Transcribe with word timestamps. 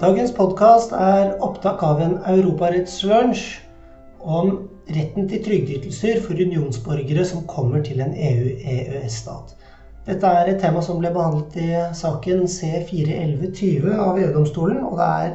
Dagens 0.00 0.30
podkast 0.32 0.94
er 0.96 1.34
opptak 1.44 1.82
av 1.84 1.98
en 2.00 2.14
europarettslunsj 2.30 3.40
om 4.24 4.46
retten 4.88 5.26
til 5.28 5.42
trygdeytelser 5.44 6.22
for 6.24 6.38
unionsborgere 6.40 7.20
som 7.28 7.42
kommer 7.50 7.82
til 7.84 7.98
en 8.00 8.14
EU-EØS-stat. 8.16 9.50
Dette 10.06 10.30
er 10.38 10.48
et 10.48 10.62
tema 10.62 10.80
som 10.80 11.02
ble 11.02 11.10
behandlet 11.12 11.58
i 11.60 11.66
saken 11.98 12.46
C41120 12.48 13.90
av 13.92 14.16
EU-domstolen, 14.22 14.78
og 14.88 14.96
det 14.96 15.08
er 15.26 15.34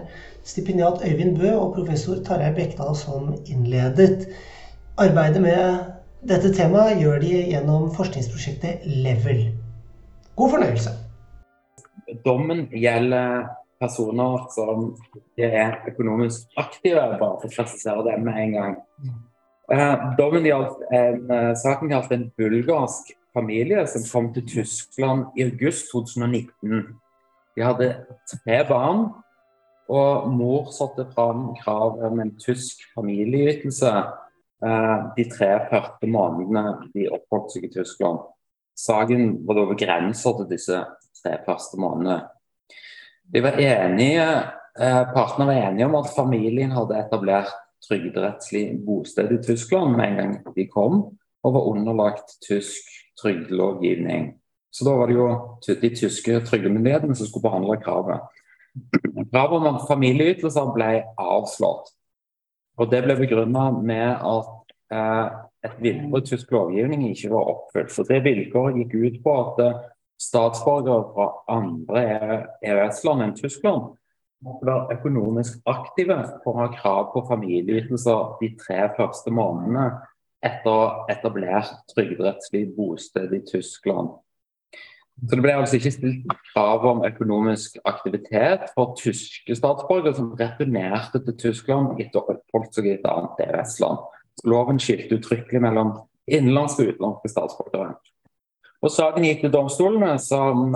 stipendiat 0.49 1.03
Øyvind 1.05 1.37
Bø 1.37 1.51
og 1.59 1.75
professor 1.75 2.23
Tarjei 2.25 2.55
Bekdal 2.57 2.97
som 2.97 3.35
innledet. 3.45 4.25
Arbeidet 4.97 5.43
med 5.45 5.91
dette 6.25 6.49
temaet 6.57 7.03
gjør 7.03 7.21
de 7.21 7.35
gjennom 7.51 7.85
forskningsprosjektet 7.93 8.81
Level. 9.05 9.45
God 10.41 10.55
fornøyelse. 10.55 10.95
Dommen 12.25 12.65
gjelder 12.73 13.45
personer 13.81 14.45
som 14.53 14.91
ikke 15.19 15.49
er 15.49 15.79
økonomisk 15.89 16.51
aktive, 16.59 17.01
bare 17.19 17.39
for 17.41 17.49
å 17.49 17.53
presisere 17.53 18.05
det 18.07 18.17
med 18.23 18.41
en 18.43 18.55
gang. 18.55 18.75
Eh, 19.73 19.95
dommen 20.19 20.45
gjaldt 20.45 20.83
en, 20.93 21.31
eh, 21.31 21.53
saken 21.57 21.89
gjaldt 21.89 22.11
en 22.11 22.31
bulgarsk 22.37 23.15
familie 23.33 23.87
som 23.87 24.03
kom 24.11 24.33
til 24.33 24.45
Tyskland 24.47 25.25
i 25.37 25.43
august 25.43 25.89
2019. 25.91 26.99
De 27.55 27.63
hadde 27.63 28.05
tre 28.29 28.63
barn, 28.67 29.09
og 29.89 30.29
mor 30.33 30.71
satte 30.73 31.05
fram 31.13 31.55
krav 31.63 31.99
om 32.03 32.19
en 32.19 32.31
tysk 32.41 32.81
familieytelse 32.95 33.91
eh, 34.65 34.97
de 35.17 35.25
tre 35.29 35.51
første 35.69 36.09
månedene 36.09 36.91
de 36.93 37.09
oppholdt 37.09 37.53
seg 37.53 37.67
i 37.67 37.73
Tyskland. 37.73 38.19
Saken 38.75 39.47
var 39.47 39.59
da 39.59 39.67
begrenset 39.69 40.41
til 40.41 40.49
disse 40.49 40.79
tre 41.21 41.37
første 41.45 41.79
månedene. 41.79 42.23
De 43.33 43.41
var 43.41 43.59
enige, 43.61 44.25
eh, 44.79 45.03
Partene 45.13 45.47
var 45.49 45.53
enige 45.53 45.85
om 45.85 45.95
at 45.95 46.13
familien 46.15 46.71
hadde 46.71 46.99
etablert 46.99 47.53
trygderettslig 47.85 48.85
bosted 48.85 49.31
i 49.31 49.41
Tyskland 49.43 49.97
med 49.97 50.07
en 50.09 50.17
gang 50.17 50.55
de 50.55 50.67
kom, 50.67 51.17
og 51.43 51.53
var 51.53 51.67
underlagt 51.69 52.37
tysk 52.47 52.89
trygdelovgivning. 53.21 54.33
Så 54.71 54.85
da 54.85 54.95
var 54.97 55.07
det 55.07 55.15
jo 55.15 55.27
de 55.81 55.89
tyske 55.95 56.39
trygdemyndighetene 56.49 57.15
som 57.15 57.27
skulle 57.27 57.47
behandle 57.47 57.77
kravet. 57.79 58.25
Kravet 59.31 59.67
om 59.69 59.77
familieytelser 59.87 60.73
ble 60.75 60.89
avslått. 61.21 61.93
Og 62.77 62.91
Det 62.91 63.03
ble 63.05 63.15
begrunnet 63.15 63.83
med 63.87 64.17
at 64.19 64.73
eh, 64.91 65.27
et 65.63 65.77
vilkår 65.79 66.19
i 66.19 66.27
tysk 66.27 66.51
lovgivning 66.51 67.05
ikke 67.07 67.31
var 67.31 67.53
oppfylt. 67.53 67.93
Så 67.93 68.03
Det 68.03 68.19
vilkåret 68.25 68.81
gikk 68.81 68.97
ut 68.99 69.21
på 69.23 69.35
at 69.45 69.63
eh, 69.63 69.79
statsborgere 70.21 71.05
fra 71.13 71.27
andre 71.51 72.03
EØS-land 72.63 73.25
enn 73.25 73.37
Tyskland 73.37 73.93
måtte 74.45 74.67
være 74.67 74.97
økonomisk 74.99 75.61
aktive 75.69 76.17
for 76.43 76.53
å 76.53 76.65
ha 76.65 76.67
krav 76.75 77.07
på 77.13 77.23
familieytelser 77.29 78.35
de 78.41 78.51
tre 78.59 78.83
første 78.97 79.33
månedene 79.33 79.87
etter 80.45 80.69
å 80.69 81.07
etablert 81.09 81.73
trygderettslig 81.95 82.67
bosted 82.75 83.33
i 83.33 83.41
Tyskland. 83.47 84.13
Så 85.15 85.31
Det 85.31 85.41
ble 85.41 85.53
altså 85.55 85.77
ikke 85.79 85.93
stilt 85.95 86.33
krav 86.51 86.85
om 86.85 87.05
økonomisk 87.07 87.77
aktivitet 87.87 88.67
for 88.75 88.95
tyske 88.99 89.55
statsborgere 89.55 90.15
som 90.17 90.33
returnerte 90.35 91.21
til 91.23 91.37
Tyskland 91.39 92.01
etter 92.03 92.19
å 92.19 92.25
ha 92.27 92.35
oppholdt 92.35 92.75
seg 92.75 92.89
i 92.89 92.97
et 92.97 93.07
annet 93.07 93.39
EØS-land. 93.47 94.03
Loven 94.43 94.81
skilte 94.83 95.15
uttrykkelig 95.15 95.63
mellom 95.63 95.95
innenlandske 96.27 96.83
og 96.83 96.91
utenlandske 96.91 97.31
statsborgere. 97.31 97.95
Og 98.85 98.91
Saken 98.93 99.25
gikk 99.25 99.39
til 99.41 99.53
domstolene, 99.53 100.11
som 100.21 100.75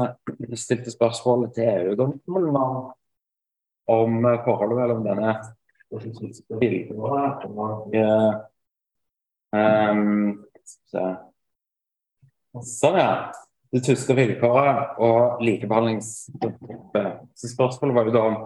stilte 0.57 0.89
spørsmålet 0.89 1.51
til 1.53 1.67
EU-domstolen 1.69 2.55
om 3.89 4.15
forholdet 4.45 4.79
mellom 4.79 5.03
denne 5.05 5.35
vilkåret 6.61 7.45
og 7.49 7.93
um, 9.53 10.39
Sånn, 12.65 12.97
ja. 12.97 13.11
Det 13.69 13.83
tyske 13.85 14.15
vilkåret 14.17 14.97
og 15.05 15.43
likebehandlingsprinsippet. 15.45 17.19
Spørsmålet 17.37 17.93
var 17.99 18.07
jo 18.09 18.13
da 18.15 18.23
om 18.25 18.39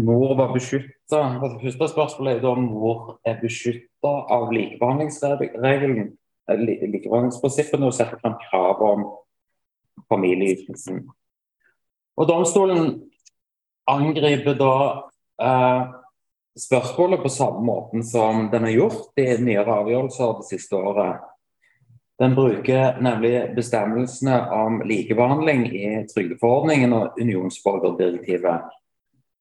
mor 0.00 0.32
var 0.38 0.54
beskytta. 0.54 1.20
Altså, 1.36 1.58
første 1.60 1.88
spørsmålet 1.92 2.38
er 2.38 2.40
da 2.46 2.54
om 2.54 2.64
mor 2.72 3.18
er 3.28 3.36
beskytta 3.42 4.14
av 4.32 4.48
likebehandlingsregelen 4.56 6.14
likebehandlingsprinsippene 6.48 7.88
og 7.88 7.96
setter 7.96 8.20
frem 8.22 8.36
krav 8.48 8.82
om 8.84 9.06
familieytelsen. 10.10 11.04
Og 12.20 12.28
Domstolen 12.28 12.94
angriper 13.90 14.56
da 14.58 14.74
eh, 15.42 15.82
spørsmålet 16.58 17.22
på 17.22 17.32
samme 17.32 17.64
måten 17.64 18.04
som 18.04 18.48
den 18.52 18.66
har 18.66 18.76
gjort 18.76 19.20
i 19.20 19.28
nyere 19.42 19.80
avgjørelser 19.82 20.40
det 20.40 20.48
siste 20.50 20.76
året. 20.76 21.20
Den 22.20 22.34
bruker 22.36 22.98
nemlig 23.00 23.54
bestemmelsene 23.56 24.34
om 24.52 24.82
likebehandling 24.84 25.64
i 25.72 25.86
trygdeforordningen 26.10 26.92
og 26.92 27.16
unionsborgerdirektivet, 27.20 28.66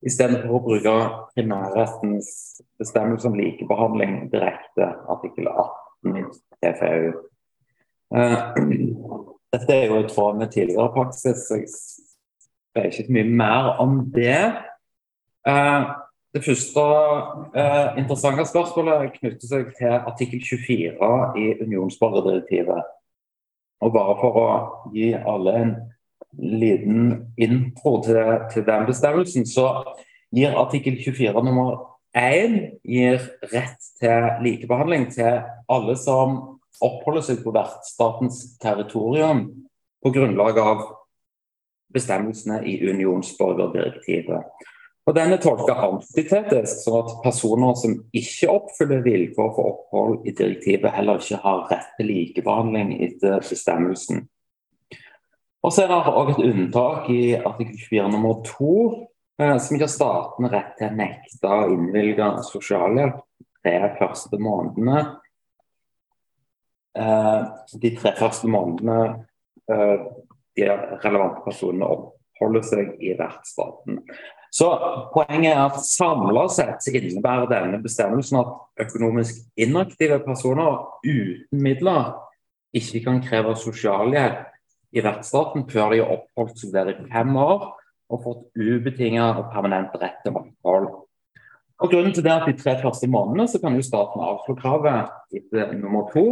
istedenfor 0.08 0.56
å 0.56 0.62
bruke 0.64 0.94
primærrettens 1.34 2.30
bestemmelse 2.80 3.28
om 3.28 3.36
likebehandling 3.36 4.30
direkte, 4.31 4.94
artikkel 5.12 5.52
18 5.52 6.16
i 6.64 6.70
Uh, 8.09 8.56
dette 9.53 9.74
er 9.74 9.86
jo 9.86 10.00
i 10.02 10.08
tråd 10.09 10.38
med 10.38 10.50
tidligere 10.50 10.90
praksis, 10.94 11.44
så 11.46 11.59
jeg 11.59 11.70
sier 12.90 13.03
ikke 13.03 13.14
mye 13.14 13.34
mer 13.42 13.68
om 13.84 14.00
det. 14.16 14.40
Uh, 15.46 15.92
det 16.34 16.42
første 16.46 16.86
uh, 17.53 17.98
interessante 17.98 18.46
spørsmålet 18.50 19.14
knytter 19.19 19.52
seg 19.52 19.69
til 19.78 19.94
artikkel 19.94 20.42
24 20.42 21.12
i 21.38 21.46
unionsborgerdirektivet. 21.62 22.90
Og 23.86 23.94
bare 23.94 24.18
for 24.19 24.42
å 24.42 24.50
gi 24.94 25.14
alle 25.14 25.56
en 25.62 25.75
liten 26.34 27.14
intro 27.38 28.00
til, 28.06 28.19
til 28.53 28.66
den 28.66 28.86
bestemmelsen, 28.90 29.46
så 29.46 29.69
gir 30.36 30.58
artikkel 30.58 30.98
24 31.06 31.46
nummer 31.46 31.78
1 32.18 32.59
gir 32.89 33.22
rett 33.53 33.91
til 34.01 34.44
likebehandling 34.45 35.09
til 35.13 35.44
alle 35.69 35.95
som 36.00 36.39
oppholder 36.81 37.25
seg 37.25 37.44
på 37.44 37.53
vertsstatens 37.53 38.41
territorium 38.61 39.45
på 40.03 40.13
grunnlag 40.16 40.59
av 40.63 40.83
bestemmelsene 41.94 42.61
i 42.69 42.77
unionsborgerdirektivet. 42.89 44.67
Og 45.09 45.16
Den 45.16 45.33
er 45.33 45.41
tolka 45.41 45.73
antitetisk, 45.88 46.83
sånn 46.83 47.00
at 47.01 47.16
personer 47.23 47.77
som 47.81 47.95
ikke 48.13 48.51
oppfyller 48.53 49.00
vilkår 49.01 49.47
for 49.56 49.69
opphold 49.71 50.27
i 50.29 50.35
direktivet, 50.38 50.91
heller 50.94 51.17
ikke 51.17 51.39
har 51.41 51.63
rett 51.71 51.95
til 51.97 52.11
likebehandling 52.11 52.91
etter 53.07 53.41
bestemmelsen. 53.41 54.27
Og 55.66 55.73
så 55.73 55.83
er 55.83 55.89
det 55.89 56.13
òg 56.13 56.29
et 56.35 56.44
unntak 56.45 57.09
i 57.11 57.23
artikkel 57.35 57.81
4 57.89 58.11
nummer 58.13 58.44
2, 58.45 58.75
eh, 58.85 59.09
som 59.39 59.77
gir 59.79 59.88
staten 59.88 60.50
rett 60.51 60.73
til 60.79 60.89
å 60.89 60.95
nekte 61.00 61.47
å 61.47 61.67
innvilge 61.72 62.27
sosialhjelp 62.50 63.22
de 63.63 63.91
første 64.00 64.39
månedene. 64.41 65.03
Eh, 67.00 67.41
de 67.79 67.91
tre 67.95 68.11
første 68.17 68.50
månedene 68.51 69.00
eh, 69.72 70.01
de 70.57 70.67
relevante 71.03 71.45
personene 71.45 71.88
oppholder 71.88 72.66
seg 72.67 72.94
i 73.00 73.13
vertsstaten. 73.19 74.01
Så 74.51 74.69
Poenget 75.13 75.53
er 75.53 75.61
at 75.61 75.77
samla 75.85 76.47
sett 76.51 76.88
innebærer 76.89 77.47
denne 77.51 77.79
bestemmelsen 77.83 78.41
at 78.41 78.88
økonomisk 78.88 79.44
inaktive 79.61 80.19
personer 80.25 80.81
uten 81.06 81.61
midler 81.63 82.16
ikke 82.75 83.03
kan 83.06 83.21
kreve 83.24 83.56
sosialhjelp 83.57 84.47
i 84.97 85.03
vertsstaten 85.06 85.68
før 85.69 85.94
de 85.94 86.01
har 86.01 86.15
oppholdt 86.18 86.57
seg 86.59 86.74
der 86.74 86.92
i 86.92 86.97
fem 87.13 87.35
år 87.38 87.69
og 88.09 88.23
fått 88.23 88.45
ubetinget 88.57 89.38
og 89.38 89.51
permanent 89.53 89.94
rett 90.01 90.17
til 90.25 90.35
opphold. 90.35 90.89
Og 91.79 91.91
Grunnen 91.91 92.11
til 92.11 92.25
det 92.25 92.31
er 92.31 92.41
at 92.41 92.50
De 92.50 92.57
tre 92.59 92.73
første 92.81 93.07
månedene 93.07 93.47
så 93.47 93.61
kan 93.61 93.75
jo 93.77 93.85
staten 93.85 94.23
avslå 94.25 94.57
kravet 94.59 95.13
etter 95.38 95.77
nummer 95.79 96.09
to 96.11 96.25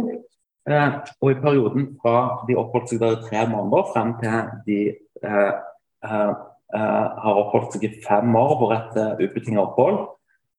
Eh, 0.68 0.92
og 1.22 1.30
i 1.32 1.40
perioden 1.40 1.86
fra 2.02 2.44
de 2.48 2.56
oppholdt 2.60 2.90
seg 2.92 3.00
der 3.00 3.16
i 3.16 3.24
tre 3.24 3.46
måneder 3.48 3.88
frem 3.94 4.12
til 4.20 4.50
de 4.66 4.78
eh, 5.24 5.54
eh, 6.04 6.32
eh, 6.76 7.06
har 7.24 7.40
oppholdt 7.42 7.76
seg 7.76 7.86
i 7.88 7.94
fem 8.04 8.36
år 8.36 8.54
på 8.60 8.68
rett 8.72 8.90
til 8.96 9.22
ubetinget 9.22 9.62
opphold, 9.62 10.02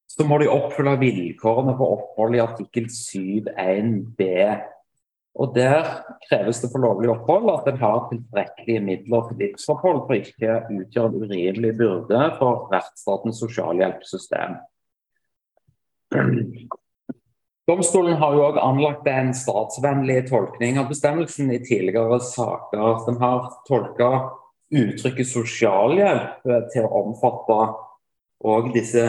så 0.09 0.25
må 0.25 0.39
de 0.41 0.49
oppfylle 0.49 0.95
vilkårene 1.03 1.75
for 1.77 1.99
opphold 1.99 2.39
i 2.39 2.41
artikkel 2.41 2.89
7.1b. 2.89 4.29
Og 5.39 5.55
Der 5.55 5.85
kreves 6.27 6.59
det 6.61 6.67
for 6.73 6.83
lovlig 6.83 7.09
opphold 7.13 7.47
at 7.53 7.67
en 7.71 7.79
har 7.79 8.09
tilstrekkelige 8.09 8.81
midler 8.83 9.29
til 9.29 9.39
livsopphold 9.39 10.01
for 10.09 10.17
ikke 10.17 10.49
å 10.51 10.81
utgjøre 10.81 11.13
en 11.13 11.23
urimelig 11.23 11.71
byrde 11.79 12.25
for 12.41 12.67
rettsstatens 12.73 13.39
sosialhjelpssystem. 13.39 14.59
Domstolen 17.69 18.17
har 18.19 18.35
jo 18.35 18.43
også 18.49 18.65
anlagt 18.65 19.07
en 19.07 19.31
statsvennlig 19.37 20.25
tolkning 20.27 20.79
av 20.81 20.89
bestemmelsen 20.91 21.53
i 21.55 21.61
tidligere 21.63 22.19
saker. 22.25 23.05
Den 23.07 23.19
har 23.23 23.51
tolka 23.69 24.11
uttrykket 24.75 25.29
sosialhjelp 25.29 26.49
til 26.73 26.83
å 26.83 27.03
omfatte 27.05 27.59
og 28.39 28.69
disse 28.71 29.03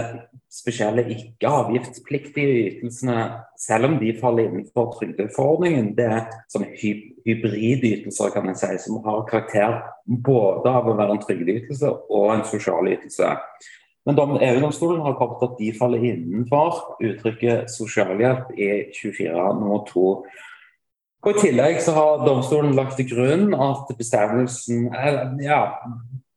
spesielle 0.50 1.04
ikke-avgiftspliktige 1.14 2.54
ytelsene, 2.70 3.18
selv 3.58 3.86
om 3.86 3.98
de 4.00 4.14
faller 4.20 4.48
innenfor 4.48 4.90
trygdeforordningen, 4.96 5.92
det 5.98 6.06
er 6.10 6.24
sånne 6.50 6.72
hy 6.80 6.94
hybridytelser 7.28 8.32
kan 8.34 8.48
jeg 8.50 8.58
si, 8.58 8.78
som 8.86 8.98
har 9.04 9.26
karakter 9.28 9.76
både 10.24 10.72
av 10.72 10.88
å 10.88 10.96
være 10.98 11.14
en 11.14 11.22
trygdeytelse 11.22 11.92
og 12.10 12.32
en 12.34 12.46
sosial 12.48 12.88
ytelse. 12.90 13.34
Men 14.08 14.18
EU-domstolen 14.18 15.02
har 15.04 15.18
kommet 15.18 15.38
til 15.38 15.50
at 15.50 15.58
de 15.60 15.72
faller 15.78 16.06
innenfor 16.10 16.78
uttrykket 17.04 17.70
sosialhjelp 17.70 18.54
i 18.56 18.70
24 18.96 19.50
nummer 19.60 19.84
2. 19.90 20.06
Og 21.20 21.36
I 21.36 21.42
tillegg 21.42 21.82
så 21.84 21.92
har 21.94 22.24
domstolen 22.24 22.72
lagt 22.74 22.96
til 22.96 23.10
grunn 23.12 23.52
at 23.52 23.92
bestemmelsen, 23.98 24.88
ja, 25.44 25.60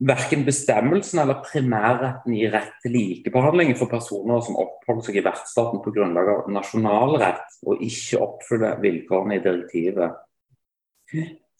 verken 0.08 0.44
bestemmelsen 0.46 1.22
eller 1.24 1.44
primærretten 1.46 2.36
gir 2.36 2.52
rett 2.54 2.76
til 2.84 2.96
likebehandling 2.98 3.74
for 3.80 3.92
personer 3.92 4.42
som 4.44 4.58
oppholder 4.60 5.08
seg 5.08 5.20
i 5.20 5.26
vertsstaten 5.26 5.82
på 5.84 5.94
grunnlag 5.96 6.32
av 6.34 6.52
nasjonal 6.52 7.18
rett 7.22 7.58
og 7.68 7.84
ikke 7.84 8.22
oppfyller 8.26 8.82
vilkårene 8.84 9.38
i 9.38 9.44
direktivet. 9.44 10.20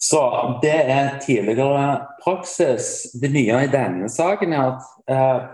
Så 0.04 0.20
Det 0.62 0.80
er 0.92 1.20
tidligere 1.20 2.08
praksis. 2.24 3.14
Det 3.22 3.32
nye 3.32 3.64
i 3.64 3.72
denne 3.72 4.10
saken 4.12 4.54
er 4.54 4.64
at 4.74 4.90
eh, 5.08 5.46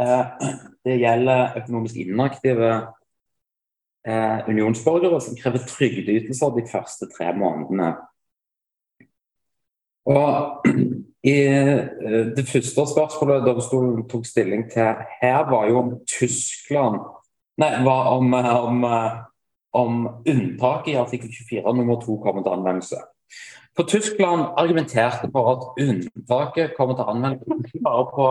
eh, 0.00 0.54
det 0.84 1.00
gjelder 1.02 1.58
økonomisk 1.60 1.96
inaktive 2.06 2.70
eh, 4.08 4.38
unionsborgere 4.48 5.20
som 5.20 5.36
krever 5.36 5.66
trygdeytelser 5.68 6.56
de 6.56 6.64
første 6.70 7.10
tre 7.12 7.34
månedene. 7.36 7.90
Og 10.08 10.64
i 11.26 11.34
eh, 11.46 12.26
Det 12.36 12.44
første 12.46 12.86
spørsmålet 12.86 13.46
domstolen 13.46 14.04
tok 14.08 14.26
stilling 14.26 14.68
til 14.70 14.94
her, 15.20 15.48
var 15.50 15.68
jo 15.68 15.78
om 15.78 15.94
Tyskland 16.06 17.00
Nei, 17.58 17.72
var 17.82 18.12
om, 18.14 18.34
eh, 18.34 18.64
om, 18.64 18.84
eh, 18.84 19.16
om 19.72 20.06
unntaket 20.28 20.92
i 20.92 20.98
artikkel 20.98 21.30
24 21.50 21.74
nummer 21.74 21.98
2 22.00 22.20
kommer 22.22 22.42
til 22.42 22.54
anvendelse. 22.54 23.00
For 23.76 23.82
Tyskland 23.82 24.54
argumenterte 24.56 25.30
for 25.32 25.50
at 25.54 25.66
unntaket 25.82 26.76
kommer 26.76 26.94
til 26.94 27.10
anvendelse 27.10 27.58
ikke 27.66 27.82
bare 27.84 28.06
på 28.14 28.28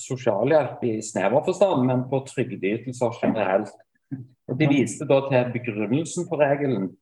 sosialhjelp 0.00 0.82
i 0.84 1.02
snever 1.02 1.44
forstand, 1.44 1.86
men 1.86 2.08
på 2.10 2.24
trygdeytelser 2.28 3.12
generelt. 3.20 3.70
Og 4.48 4.58
De 4.58 4.68
viste 4.68 5.04
da 5.08 5.20
til 5.28 5.52
begrunnelsen 5.52 6.28
for 6.28 6.40
regelen 6.40 6.96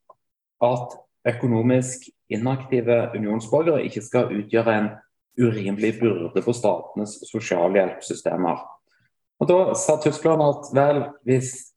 at 0.62 0.98
økonomisk 1.34 2.10
inaktive 2.30 3.10
unionsborgere 3.14 3.84
ikke 3.84 4.02
skal 4.02 4.34
utgjøre 4.34 4.78
en 4.78 4.88
urimelig 5.40 6.00
byrde 6.00 6.42
på 6.44 6.52
statenes 6.52 7.18
sosialhjelpssystemer. 7.30 8.62
Og 9.40 9.48
Da 9.48 9.74
sa 9.74 9.96
Tyskland 9.98 10.42
at 10.42 10.68
vel, 10.76 11.02
hvis 11.24 11.72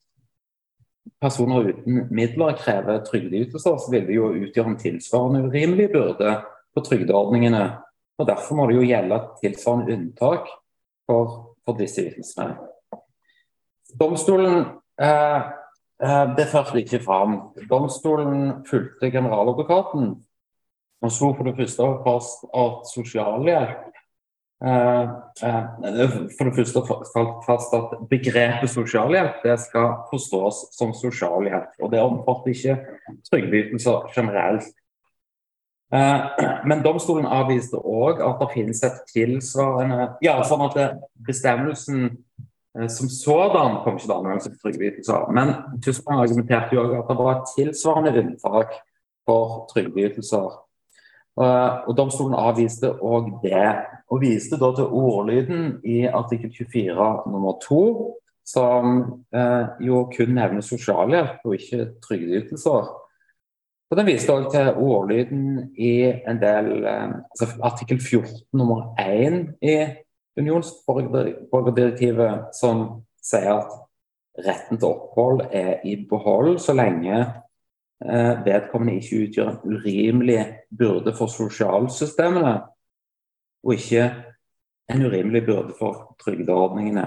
personer 1.21 1.71
uten 1.71 2.07
midler 2.13 2.57
krever 2.57 3.01
trygdeytelser, 3.05 3.77
så 3.77 3.91
vil 3.91 4.05
det 4.07 4.17
jo 4.17 4.29
utgjøre 4.29 4.73
en 4.73 4.77
tilsvarende 4.77 5.47
urimelig 5.47 5.89
byrde 5.93 6.35
på 6.75 6.83
trygdeordningene. 6.85 7.63
og 8.17 8.27
Derfor 8.27 8.55
må 8.55 8.67
det 8.67 8.75
jo 8.75 8.85
gjelde 8.85 9.15
et 9.15 9.41
tilsvarende 9.41 9.93
unntak 9.93 10.47
for, 11.07 11.55
for 11.65 11.77
disse 11.79 12.05
ytelsene. 12.05 12.57
Domstolen 13.99 14.65
eh, 15.01 15.41
eh 16.03 16.35
det 16.37 16.47
førte 16.51 16.81
ikke 16.81 16.99
fram. 16.99 17.39
Domstolen 17.69 18.65
fulgte 18.69 19.11
generaladvokaten 19.11 20.15
og 21.05 21.11
slo 21.13 21.33
for 21.37 21.47
det 21.47 21.55
første 21.57 21.89
fast 22.05 22.45
at 22.57 22.87
sosialhjelp 22.91 23.83
eh, 24.65 25.11
eh, 25.47 26.15
For 26.37 26.49
det 26.49 26.55
første 26.57 26.83
fast 27.45 27.75
at 27.77 27.93
begrepet 28.09 28.71
sosialhjelp 28.71 29.43
det 29.45 29.59
skal 29.67 29.99
forstås 30.09 30.65
som 30.77 30.93
sosialhjelp. 30.93 31.77
og 31.81 31.91
Det 31.91 32.01
omfatter 32.01 32.55
ikke 32.55 32.79
trygdeytelser 33.29 34.09
generelt. 34.15 34.71
Eh, 35.93 36.19
men 36.65 36.83
domstolen 36.83 37.29
avviste 37.29 37.77
òg 37.77 38.23
at 38.25 38.41
det 38.41 38.51
finnes 38.55 38.83
et 38.83 39.03
tilsvarende 39.13 40.15
Ja, 40.25 40.39
sånn 40.43 40.65
at 40.69 40.99
bestemmelsen 41.27 42.09
som 42.91 43.07
sådan 43.07 43.77
kom 43.85 43.95
ikke 43.95 44.03
til 44.03 44.17
anvendelse 44.17 44.49
for 44.51 44.65
trygdeytelser. 44.65 45.29
Men 45.31 45.53
Tyskland 45.83 46.25
argumenterte 46.25 46.75
jo 46.75 46.81
òg 46.83 46.97
at 46.97 47.07
det 47.07 47.17
var 47.21 47.37
et 47.37 47.53
tilsvarende 47.53 48.19
unntak 48.19 48.73
for 49.25 49.63
trygdeytelser 49.71 50.64
og 51.35 51.91
Domstolen 51.97 52.37
avviste 52.39 52.93
òg 53.03 53.41
det, 53.43 53.67
og 54.07 54.21
viste 54.21 54.55
da 54.61 54.69
til 54.75 54.87
ordlyden 54.87 55.79
i 55.83 56.05
artikkel 56.07 56.51
24 56.53 57.31
nummer 57.31 57.53
2, 57.63 58.15
som 58.45 59.23
eh, 59.35 59.65
jo 59.81 60.09
kun 60.13 60.35
nevner 60.37 60.61
sosialhjelp 60.61 61.39
og 61.43 61.53
ikke 61.57 61.85
trygdeytelser. 62.05 62.85
Og 63.85 63.97
Den 63.97 64.07
viste 64.07 64.33
òg 64.33 64.51
til 64.53 64.73
ordlyden 64.75 65.73
i 65.77 66.03
en 66.29 66.41
del 66.41 66.85
eh, 66.85 67.09
altså 67.33 67.45
artikkel 67.65 67.99
14 67.99 68.43
nummer 68.53 68.93
1 69.01 69.53
i 69.65 69.85
unionsborgerdirektivet, 70.39 72.39
som 72.53 73.03
sier 73.23 73.53
at 73.57 73.71
retten 74.45 74.77
til 74.77 74.87
opphold 74.89 75.41
er 75.51 75.79
i 75.87 76.07
behold 76.09 76.59
så 76.59 76.73
lenge 76.75 77.25
vedkommende 78.45 78.99
ikke 78.99 79.21
utgjør 79.23 79.49
en 79.49 79.75
urimelig 79.77 80.39
byrde 80.77 81.13
for 81.15 81.31
sosialsystemene, 81.31 82.57
og 83.63 83.73
ikke 83.73 84.09
en 84.91 85.05
urimelig 85.05 85.45
byrde 85.45 85.73
for 85.79 86.15
trygdeordningene. 86.25 87.05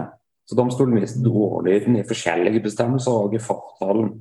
Så 0.49 0.57
Domstolen 0.57 0.97
viste 0.97 1.29
ordlyden 1.29 1.97
i 1.97 2.07
forskjellige 2.09 2.63
bestemmelser 2.65 3.13
og 3.13 3.35
i 3.35 3.43
fortalen 3.43 4.15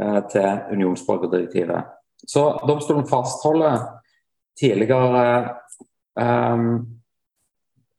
eh, 0.00 0.20
til 0.32 0.76
unionsborgerdirektivet. 0.76 1.96
Så 2.28 2.42
domstolen 2.68 3.06
fastholder 3.08 3.78
tidligere 4.60 5.24
eh, 6.20 6.64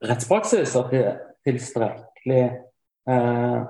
rettspraksis 0.09 0.75
at 0.77 0.91
det 0.93 1.01
er 1.07 1.17
tilstrekkelig 1.47 2.43
eh, 3.09 3.61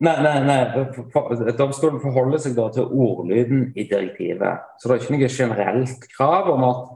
Nei, 0.00 0.22
nei, 0.24 0.40
nei. 0.48 1.52
Domstolen 1.58 2.00
forholder 2.00 2.40
seg 2.40 2.54
da 2.56 2.70
til 2.72 2.88
ordlyden 2.88 3.66
i 3.76 3.84
direktivet. 3.84 4.62
Så 4.80 4.88
det 4.88 4.94
er 4.94 5.02
ikke 5.02 5.16
noe 5.16 5.28
generelt 5.34 6.06
krav 6.14 6.48
om 6.54 6.64
at 6.70 6.86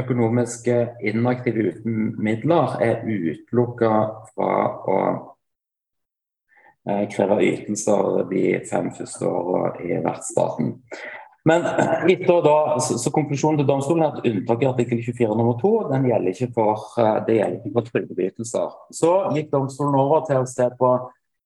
økonomiske 0.00 0.76
inaktive 1.10 1.72
uten 1.72 2.14
midler 2.24 2.78
er 2.84 3.04
utelukka 3.04 3.92
fra 4.32 4.54
å 4.88 4.96
eh, 6.88 7.04
kreve 7.12 7.38
ytelser 7.44 8.24
de 8.32 8.42
fem 8.68 8.90
første 8.96 9.28
åra 9.28 9.74
i 9.84 10.00
vertsstaten. 10.04 10.74
Men 11.48 11.68
etter 12.14 12.42
da, 12.44 12.56
så, 12.84 12.96
så, 13.00 13.12
konklusjonen 13.12 13.60
til 13.60 13.68
domstolen 13.68 14.04
er 14.04 14.16
at 14.16 14.24
unntaket 14.28 14.64
i 14.66 14.70
artikkel 14.72 15.04
24 15.04 15.36
nummer 15.36 15.60
2 15.60 15.74
den 15.92 16.08
gjelder 16.10 16.34
ikke 16.34 16.50
for, 16.56 16.88
eh, 17.04 17.14
det 17.28 17.38
gjelder 17.42 17.76
for 17.76 17.92
trygdeytelser. 17.92 18.74
Så 19.02 19.14
gikk 19.36 19.52
domstolen 19.52 20.00
over 20.00 20.24
til 20.28 20.40
å 20.40 20.48
se 20.48 20.68
på 20.80 20.96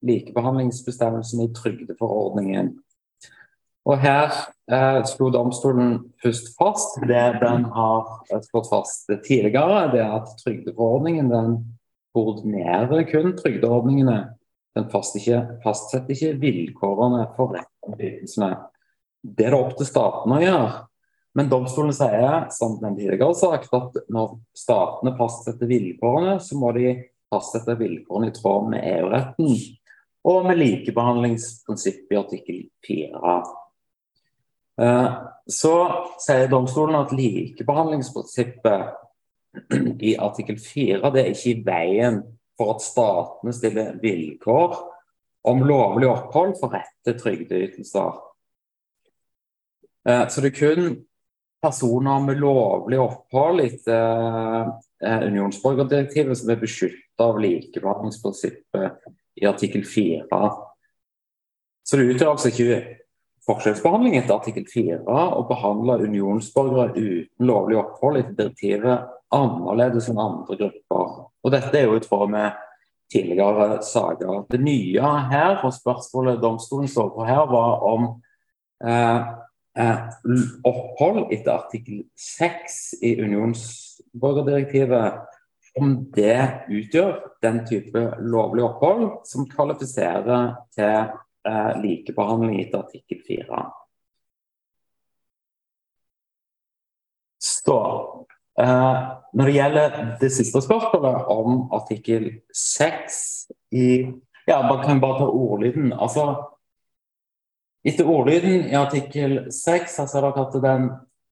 likebehandlingsbestemmelsen 0.06 1.44
i 1.44 1.52
trygdeforordningen. 1.56 2.72
Og 3.82 3.98
Her 3.98 4.30
eh, 4.70 5.00
slo 5.10 5.30
domstolen 5.34 5.96
først 6.22 6.52
fast 6.58 7.00
det 7.02 7.24
den 7.42 7.66
har 7.74 8.10
slått 8.46 8.70
fast 8.70 9.10
tidligere, 9.26 9.88
det 9.94 10.04
er 10.04 10.14
at 10.20 10.30
trygdeforordningen 10.44 11.32
den 11.32 11.56
koordinerer 12.14 13.02
kun 13.08 13.34
trygdeordningene. 13.38 14.20
Den 14.76 14.86
fastsetter 14.88 16.14
ikke 16.14 16.36
vilkårene 16.40 17.26
for 17.36 17.56
rettsytelsene. 17.58 18.54
Det 19.22 19.46
er 19.46 19.54
det 19.54 19.58
opp 19.58 19.76
til 19.78 19.88
statene 19.88 20.38
å 20.38 20.42
gjøre. 20.42 20.70
Men 21.36 21.48
domstolen 21.48 21.94
sier 21.96 22.46
som 22.52 22.76
den 22.80 22.96
tidligere 22.96 23.34
sagt, 23.36 23.72
at 23.72 23.96
når 24.12 24.36
statene 24.56 25.14
fastsetter 25.16 25.68
vilkårene, 25.68 26.36
så 26.44 26.58
må 26.60 26.72
de 26.76 26.94
fastsette 27.32 27.76
vilkårene 27.80 28.28
i 28.28 28.34
tråd 28.36 28.68
med 28.72 28.84
EU-retten 28.90 29.54
og 30.28 30.46
med 30.46 30.60
likebehandlingsprinsippet 30.60 32.14
i 32.14 32.18
artikkel 32.20 32.58
4a. 32.86 33.34
så 35.50 35.74
sier 36.22 36.50
domstolen 36.50 36.96
at 37.00 37.12
likebehandlingsprinsippet 37.16 38.80
i 40.08 40.14
artikkel 40.16 40.58
4 40.62 41.10
det 41.12 41.20
er 41.22 41.32
ikke 41.34 41.50
i 41.50 41.64
veien 41.66 42.22
for 42.58 42.74
at 42.74 42.84
statene 42.84 43.52
stiller 43.56 43.98
vilkår 44.02 44.76
om 45.50 45.64
lovlig 45.66 46.08
opphold 46.08 46.54
for 46.60 46.74
rett 46.76 46.92
til 47.04 47.18
trygdeytelser. 47.18 48.20
Eh, 50.08 50.28
så 50.28 50.42
det 50.42 50.52
er 50.52 50.58
kun 50.58 50.92
personer 51.62 52.22
med 52.26 52.40
lovlig 52.42 53.00
opphold 53.02 53.62
etter 53.64 54.70
eh, 55.02 55.26
unionsborgerdirektivet 55.28 56.38
som 56.38 56.52
er 56.54 56.62
beskyttet 56.62 57.22
av 57.22 57.38
likebehandlingsprinsippet 57.42 59.10
i 59.40 59.48
artikkel 59.48 59.86
4. 59.88 60.42
Så 61.82 61.98
det 61.98 62.10
utgjør 62.12 62.34
altså 62.34 62.52
ikke 62.52 62.82
forskjellsbehandling 63.46 64.16
etter 64.18 64.36
artikkel 64.36 64.66
4 64.70 65.22
å 65.38 65.42
behandle 65.48 66.04
unionsborgere 66.06 66.92
uten 66.94 67.48
lovlig 67.48 67.78
opphold 67.80 68.20
etter 68.20 68.36
direktivet 68.38 69.08
annerledes 69.32 70.10
enn 70.12 70.20
andre 70.22 70.58
grupper. 70.60 71.16
Og 71.42 71.54
Dette 71.54 71.78
er 71.78 71.88
jo 71.88 71.98
i 71.98 72.04
tråd 72.04 72.30
med 72.30 72.60
tidligere 73.12 73.82
saker. 73.84 74.44
Det 74.52 74.60
nye 74.62 75.14
her, 75.32 75.56
og 75.64 75.74
spørsmålet 75.74 76.42
domstolen 76.42 76.88
står 76.88 77.08
på 77.16 77.24
her, 77.28 77.42
var 77.50 77.82
om 77.88 78.02
eh, 78.84 79.20
eh, 79.78 79.98
opphold 80.68 81.32
etter 81.34 81.52
artikkel 81.56 82.04
6 82.16 82.94
i 83.02 83.20
unionsborgerdirektivet 83.20 85.12
om 85.80 85.92
det 86.14 86.66
utgjør 86.68 87.12
den 87.42 87.62
type 87.68 88.02
lovlig 88.20 88.64
opphold 88.66 89.04
som 89.28 89.48
kvalifiserer 89.48 90.52
til 90.76 90.96
eh, 91.48 91.70
likebehandling 91.82 92.60
etter 92.62 92.84
artikkel 92.84 93.22
4. 93.28 93.62
Så 97.42 97.78
eh, 98.60 98.98
Når 99.32 99.48
det 99.48 99.54
gjelder 99.56 99.96
det 100.20 100.32
siste 100.34 100.60
spørsmålet 100.62 101.30
om 101.32 101.64
artikkel 101.72 102.28
6 102.54 103.22
i 103.72 103.88
Ja, 104.46 104.58
bare 104.66 104.84
kan 104.84 105.00
bare 105.00 105.18
ta 105.22 105.26
ordlyden. 105.30 105.92
altså 105.92 106.52
etter 107.84 108.06
ordlyden 108.06 108.68
i 108.70 108.76
artikkel 108.78 109.50
6 109.50 109.96
så 109.96 110.06
ser 110.06 110.22
dere 110.26 110.44
at 110.44 110.54
den 110.62 110.84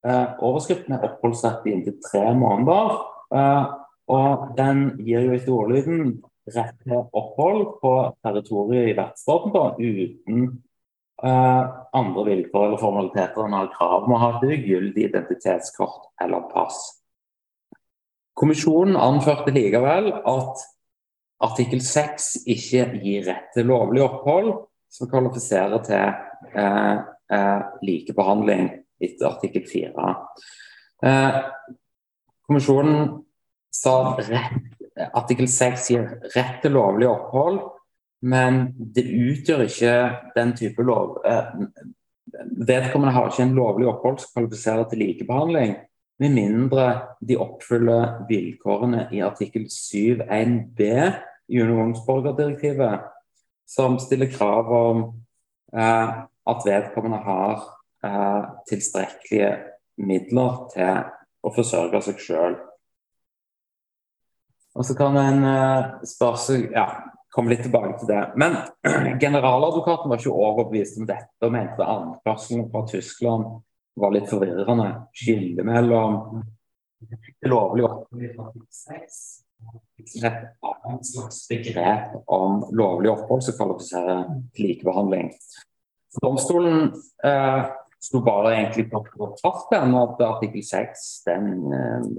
eh, 0.07 0.33
overskriften 0.43 0.97
er 0.97 1.07
oppholdsrett 1.07 1.67
i 1.67 1.75
inntil 1.77 1.99
tre 2.03 2.25
måneder. 2.35 2.97
Eh, 3.35 3.69
og 4.11 4.51
den 4.59 4.83
gir 5.05 5.27
jo 5.27 5.37
etter 5.37 5.55
ordlyden 5.55 6.17
rett 6.51 6.75
til 6.83 6.97
opphold 6.99 7.77
på 7.83 7.93
territoriet 8.25 8.91
i 8.91 8.97
vertsstaten 8.99 9.53
uten 9.79 10.47
uh, 11.23 11.63
andre 11.97 12.25
vilkår 12.31 12.67
eller 12.67 12.81
formaliteter 12.81 13.45
enn 13.45 13.55
å 13.55 13.63
ha 13.63 13.71
krav 13.75 14.09
om 14.09 14.17
å 14.17 14.23
ha 14.23 14.33
et 14.39 14.49
ugyldig 14.57 15.07
identitetskort 15.11 16.11
eller 16.25 16.49
pass. 16.51 16.81
Kommisjonen 18.41 18.97
anførte 18.99 19.53
likevel 19.55 20.11
at 20.17 20.67
artikkel 21.45 21.83
6 21.85 22.49
ikke 22.51 22.89
gir 23.05 23.29
rett 23.29 23.51
til 23.55 23.69
lovlig 23.71 24.03
opphold 24.05 24.53
som 24.91 25.11
kvalifiserer 25.13 25.85
til 25.87 26.07
uh, 26.57 26.97
uh, 27.31 27.61
likebehandling 27.87 28.73
etter 29.01 29.31
artikkel 29.31 29.65
4. 29.69 30.09
Eh, 31.01 31.37
kommisjonen 32.45 32.97
sa 33.71 34.17
rett, 34.19 34.57
artikkel 35.15 35.49
6 35.49 35.91
gir 35.93 36.09
rett 36.35 36.59
til 36.63 36.75
lovlig 36.77 37.09
opphold, 37.11 37.61
men 38.21 38.67
det 38.77 39.07
utgjør 39.07 39.65
ikke 39.65 39.95
den 40.37 40.53
type 40.59 40.85
lov 40.85 41.23
eh, 41.25 41.55
Vedkommende 42.41 43.13
har 43.17 43.31
ikke 43.31 43.43
en 43.43 43.57
lovlig 43.57 43.89
opphold 43.91 44.21
som 44.23 44.31
kvalifiserer 44.37 44.85
til 44.89 45.01
likebehandling, 45.03 45.73
med 46.21 46.35
mindre 46.37 46.85
de 47.27 47.39
oppfyller 47.41 48.21
vilkårene 48.29 49.07
i 49.17 49.23
artikkel 49.25 49.65
7-1b 49.73 50.85
i 51.51 51.63
unionsborgerdirektivet 51.65 53.09
som 53.71 53.99
stiller 53.99 54.31
krav 54.31 54.73
om 54.75 55.03
eh, 55.75 56.09
at 56.53 56.67
vedkommende 56.67 57.23
har 57.25 57.65
eh, 58.05 58.43
tilstrekkelige 58.69 59.53
midler 60.01 60.59
til 60.75 61.05
å 61.41 61.53
forsørge 61.55 62.03
seg 62.05 62.21
sjøl. 62.23 62.59
Og 64.79 64.87
så 64.87 64.95
kan 64.99 65.17
en 65.19 65.47
eh, 65.47 66.05
spørre 66.07 66.41
seg 66.41 66.69
ja, 66.75 66.87
komme 67.35 67.55
litt 67.55 67.65
tilbake 67.67 67.99
til 68.01 68.13
det. 68.13 68.23
Men 68.41 68.57
generaladvokaten 69.23 70.13
var 70.13 70.23
ikke 70.23 70.35
overbevist 70.35 71.01
om 71.01 71.11
dette 71.11 71.49
og 71.49 71.55
mente 71.55 71.91
anførselen 71.97 72.71
fra 72.71 72.87
Tyskland 72.91 73.61
var 74.01 74.15
litt 74.15 74.31
forvirrende. 74.31 74.89
Skille 75.17 75.67
mellom 75.67 76.43
lovlig 77.49 77.87
opphold 77.89 78.27
i 78.29 78.33
46 78.33 79.41
et 80.01 81.07
slags 81.07 81.49
begrep 81.49 82.15
om 82.27 82.65
lovlig 82.73 83.11
opphold 83.13 83.43
som 83.45 83.57
kvalifiserer 83.59 84.23
til 84.57 84.71
likebehandling. 84.71 85.31
Domstolen 86.23 86.91
eh, 87.25 87.69
sto 88.01 88.23
bare 88.25 88.55
egentlig 88.55 88.87
på 88.91 89.03
fast 89.43 89.69
den 89.73 89.95
at 89.99 90.23
artikkel 90.25 90.65
6 90.65 91.05
den, 91.27 91.51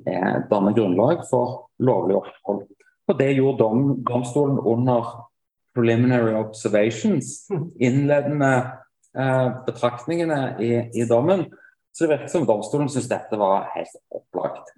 er, 0.06 0.44
danner 0.52 0.76
grunnlag 0.78 1.24
for 1.30 1.72
lovlig 1.82 2.20
opphold. 2.22 2.68
Og 3.10 3.18
Det 3.20 3.32
gjorde 3.36 3.60
dom, 3.60 3.88
domstolen 4.08 4.60
under 4.60 5.10
preliminary 5.76 6.36
observations, 6.38 7.48
innledende 7.80 8.52
eh, 9.18 9.48
betraktningene 9.66 10.42
i, 10.60 10.72
i 10.94 11.08
dommen. 11.10 11.48
Så 11.92 12.06
det 12.06 12.14
virker 12.14 12.32
som 12.32 12.46
domstolen 12.48 12.90
syntes 12.90 13.10
dette 13.12 13.40
var 13.40 13.72
helt 13.76 13.98
opplagt. 14.16 14.70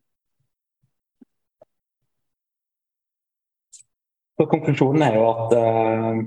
Så 4.33 4.47
Konklusjonen 4.49 5.03
er 5.05 5.19
jo 5.19 5.27
at 5.29 5.53
uh, 5.53 6.23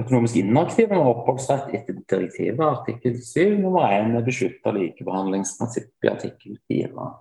økonomisk 0.00 0.40
inaktive 0.40 0.96
med 0.96 1.06
oppholdsrett 1.06 1.70
etter 1.76 2.00
direktivet 2.10 2.64
artikkel 2.66 3.20
7 3.22 3.60
nummer 3.62 3.86
1 3.94 4.16
er 4.18 4.26
beskytta 4.26 4.72
likebehandlingsprinsipp 4.74 6.06
i 6.06 6.10
artikkel 6.10 6.58
4. 6.70 7.12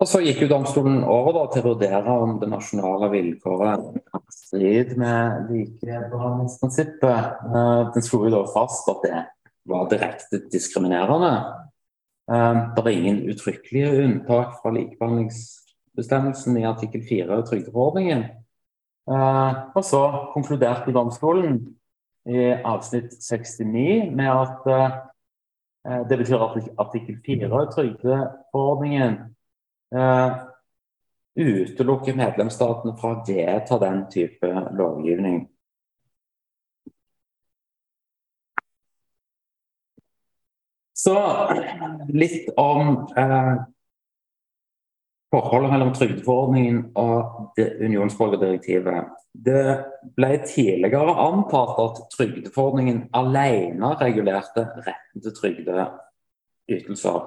Og 0.00 0.08
Så 0.08 0.22
gikk 0.24 0.38
jo 0.40 0.48
domstolen 0.48 1.02
over 1.04 1.34
da, 1.36 1.42
til 1.52 1.60
å 1.60 1.74
vurdere 1.74 2.12
om 2.24 2.38
det 2.40 2.48
nasjonale 2.48 3.10
vilkåret 3.12 3.82
i 4.00 4.32
strid 4.32 4.94
med 5.00 5.50
likebehandlingsprinsippet. 5.52 7.44
Uh, 7.44 7.92
den 7.92 8.06
slo 8.06 8.22
da 8.32 8.40
fast 8.48 8.88
at 8.88 9.04
det 9.04 9.18
var 9.68 9.90
direkte 9.92 10.40
diskriminerende. 10.48 11.34
Uh, 12.32 12.72
det 12.72 12.86
var 12.86 12.92
ingen 12.94 13.26
uttrykkelige 13.28 14.06
unntak 14.06 14.56
fra 14.62 14.72
likebehandlingsbestemmelsen 14.78 16.56
i 16.56 16.68
artikkel 16.70 17.04
4 17.04 17.36
av 17.36 17.44
trygdeforordningen. 17.50 18.24
Eh, 19.10 19.54
og 19.74 19.84
så 19.84 20.00
konkluderte 20.34 20.92
domstolen 20.94 21.56
i 22.30 22.44
avsnitt 22.52 23.16
69 23.18 24.12
med 24.14 24.30
at 24.30 24.68
eh, 24.70 26.02
det 26.10 26.18
betyr 26.20 26.44
at 26.44 26.68
artikkel 26.78 27.16
4 27.26 27.48
i 27.48 27.70
trygdeforordningen 27.74 29.16
eh, 29.96 30.36
utelukker 31.40 32.18
medlemsstatene 32.18 32.94
fra 33.00 33.16
å 33.16 33.24
vedta 33.26 33.80
den 33.82 34.04
type 34.12 34.50
lovgivning. 34.78 35.48
Så 41.00 41.16
litt 42.12 42.50
om 42.60 43.08
eh, 43.16 43.54
forholdet 45.30 45.70
mellom 45.70 45.92
trygdeforordningen 45.94 46.78
og 46.98 47.54
unionsborgerdirektivet. 47.58 49.04
Det 49.30 49.62
ble 50.18 50.30
tidligere 50.42 51.14
antatt 51.22 51.78
at 51.84 52.00
trygdeforordningen 52.16 53.04
alene 53.14 53.92
regulerte 54.00 54.66
retten 54.86 55.22
til 55.22 55.36
trygdeytelser. 55.36 57.20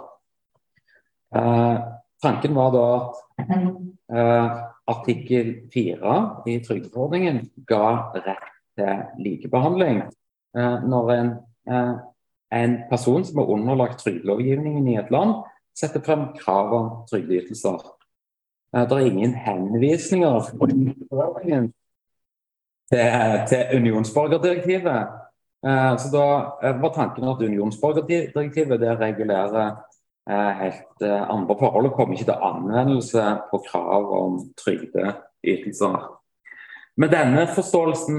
Eh, 1.33 1.77
tanken 2.23 2.55
var 2.59 2.69
da 2.75 2.87
at 2.99 3.51
eh, 3.55 4.49
artikkel 4.91 5.53
4 5.73 6.17
i 6.51 6.59
trygdeforordningen 6.65 7.39
ga 7.67 8.11
rett 8.19 8.49
til 8.77 9.23
likebehandling. 9.23 10.03
Eh, 10.57 10.77
når 10.83 11.11
en, 11.15 11.31
eh, 11.71 11.95
en 12.51 12.77
person 12.89 13.23
som 13.25 13.39
er 13.39 13.49
underlagt 13.55 13.99
trygdelovgivningen 14.03 14.87
i 14.87 14.97
et 14.97 15.11
land, 15.11 15.33
setter 15.77 16.01
frem 16.05 16.27
krav 16.37 16.73
om 16.73 16.89
trygdeytelser. 17.09 17.81
Eh, 18.75 18.89
det 18.89 18.97
er 18.97 19.05
ingen 19.05 19.33
henvisninger 19.33 20.39
til, 21.41 21.73
til 23.49 23.77
unionsborgerdirektivet. 23.77 25.07
Eh, 25.65 25.97
så 25.97 26.11
da 26.13 26.25
eh, 26.63 26.81
var 26.81 26.93
tanken 26.93 27.29
at 27.29 27.41
unionsborgerdirektivet 27.41 28.79
det 28.79 28.99
regulerer 28.99 29.75
helt 30.23 31.03
andre 31.03 31.55
forhold 31.59 31.85
og 31.89 31.95
kommer 31.97 32.15
ikke 32.15 32.29
til 32.29 32.43
anvendelse 32.47 33.23
på 33.49 33.57
krav 33.65 34.05
om 34.15 34.37
trygdeytelser. 34.55 35.97
Men 36.97 37.09
denne 37.09 37.47
forståelsen 37.49 38.17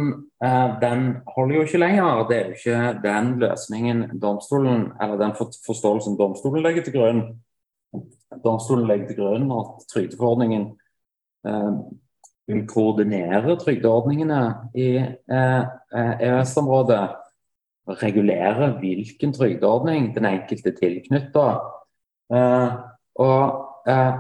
den 0.83 1.03
holder 1.37 1.57
jo 1.57 1.63
ikke 1.63 1.79
lenger. 1.79 2.25
Det 2.29 2.37
er 2.37 2.49
jo 2.49 2.57
ikke 2.59 3.01
den 3.05 3.29
løsningen 3.39 4.05
domstolen, 4.23 4.89
eller 5.03 5.21
den 5.21 5.35
forståelsen 5.39 6.19
domstolen 6.19 6.65
legger 6.65 6.83
til 6.83 6.97
grunn. 6.97 7.21
Domstolen 8.45 8.89
legger 8.89 9.11
til 9.11 9.21
grunn 9.21 9.53
at 9.55 9.85
trygdeforordningen 9.93 10.65
eh, 11.47 11.77
vil 12.51 12.65
koordinere 12.69 13.57
trygdeordningene 13.61 14.41
i 14.75 14.89
eh, 14.99 15.63
EØS-området. 15.95 17.05
Regulere 18.03 18.71
hvilken 18.81 19.33
trygdeordning 19.37 20.15
den 20.15 20.25
enkelte 20.25 20.73
er 20.73 20.79
tilknytta. 20.79 21.47
og 23.15 23.41
eh, 23.89 24.15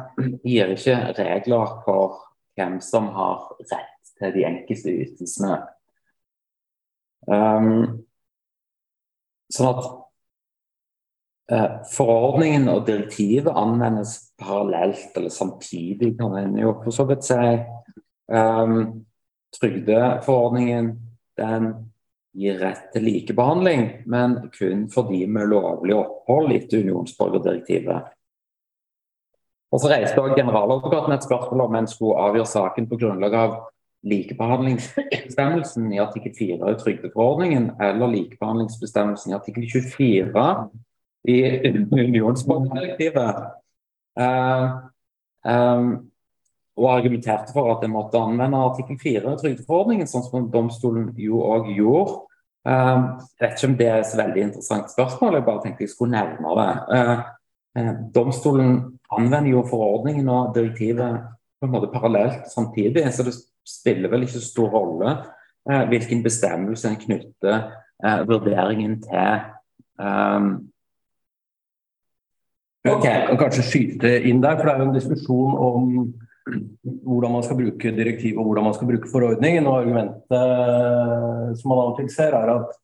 gir 0.44 0.74
ikke 0.76 0.98
regler 1.18 1.74
for 1.86 2.20
hvem 2.54 2.78
som 2.84 3.08
har 3.16 3.48
rett 3.64 3.93
til 4.20 4.34
de 4.34 4.46
enkelte 4.48 4.94
ytelsene. 5.04 5.58
Um, 7.24 8.04
sånn 9.52 9.70
at 9.70 9.86
uh, 11.54 11.70
forordningen 11.94 12.68
og 12.72 12.84
direktivet 12.88 13.52
anvendes 13.56 14.18
parallelt 14.40 15.16
eller 15.16 15.32
samtidig, 15.32 16.14
kan 16.18 16.36
en 16.40 16.58
jo 16.60 16.76
for 16.82 16.94
så 16.94 17.08
vidt 17.08 17.26
si. 17.26 17.40
Um, 18.28 19.04
trygdeforordningen 19.54 20.94
den 21.38 21.72
gir 22.34 22.58
rett 22.58 22.88
til 22.94 23.06
likebehandling, 23.06 23.84
men 24.10 24.36
kun 24.56 24.88
for 24.90 25.10
de 25.10 25.22
med 25.30 25.52
lovlig 25.52 25.94
opphold 25.94 26.54
etter 26.56 26.82
unionsborgerdirektivet. 26.82 28.10
Og 29.74 29.82
så 29.82 29.90
reiste 29.90 30.22
også 30.22 30.38
Generaladvokaten 30.38 31.14
et 31.14 31.26
spørsmål 31.26 31.64
om 31.66 31.78
en 31.78 31.88
skulle 31.90 32.26
avgjøre 32.28 32.50
saken 32.50 32.88
på 32.90 32.98
grunnlag 32.98 33.34
av 33.38 33.54
likebehandlingsbestemmelsen 34.04 35.92
i 35.92 36.00
artikkel 36.02 36.34
4 36.38 36.70
i 36.70 36.78
trygdeforordningen 36.80 37.70
eller 37.82 38.10
likebehandlingsbestemmelsen 38.12 39.32
i 39.32 39.36
artikkel 39.36 39.68
24 39.72 40.48
i 41.28 41.38
unionsborgerdirektivet. 41.92 43.36
Uh, 44.20 44.66
um, 45.48 45.86
og 46.74 46.90
argumenterte 46.90 47.54
for 47.54 47.70
at 47.72 47.84
en 47.86 47.94
måtte 47.94 48.18
anvende 48.18 48.58
artikkel 48.58 48.98
4 49.00 49.32
i 49.32 49.40
trygdeforordningen, 49.40 50.10
sånn 50.10 50.26
som 50.26 50.48
domstolen 50.52 51.12
jo 51.18 51.40
òg 51.46 51.70
gjorde. 51.76 52.18
Uh, 52.68 53.22
jeg 53.38 53.44
vet 53.44 53.56
ikke 53.56 53.70
om 53.70 53.78
det 53.78 53.88
er 53.88 54.02
et 54.02 54.18
veldig 54.18 54.44
interessant 54.48 54.92
spørsmål, 54.92 55.38
jeg 55.38 55.48
bare 55.48 55.64
tenkte 55.64 55.86
jeg 55.86 55.94
skulle 55.94 56.18
nevne 56.18 56.58
det. 56.60 56.68
Uh, 56.92 57.94
domstolen 58.14 58.76
anvender 59.14 59.50
jo 59.54 59.64
forordningen 59.70 60.28
og 60.30 60.54
direktivet 60.56 61.24
på 61.60 61.66
en 61.68 61.72
måte 61.72 61.92
parallelt 61.92 62.50
samtidig, 62.50 63.06
så 63.14 63.24
det 63.26 63.36
spiller 63.64 64.12
vel 64.12 64.26
ikke 64.26 64.36
så 64.36 64.44
stor 64.44 64.70
rolle 64.74 65.16
hvilken 65.64 66.20
bestemmelse 66.24 66.90
en 66.90 66.98
knytter 67.00 67.62
vurderingen 68.28 68.98
til. 69.00 69.44
Um, 69.96 70.48
Ok, 72.84 73.04
Jeg 73.04 73.28
kan 73.30 73.38
kanskje 73.40 73.62
skyte 73.64 74.10
inn 74.28 74.42
der, 74.44 74.58
for 74.58 74.68
det 74.68 74.72
er 74.74 74.80
jo 74.82 74.88
en 74.90 74.96
diskusjon 74.98 75.54
om 75.56 75.84
hvordan 77.08 77.32
man 77.32 77.44
skal 77.46 77.56
bruke 77.56 77.92
direktivet 77.96 78.36
og 78.36 78.50
hvordan 78.50 78.66
man 78.66 78.74
skal 78.76 78.90
bruke 78.90 79.08
forordningen. 79.08 79.66
og 79.66 79.78
Argumentet 79.78 81.60
som 81.60 81.72
man 81.72 81.94
til 81.96 82.10
ser, 82.12 82.36
er 82.36 82.52
at 82.58 82.74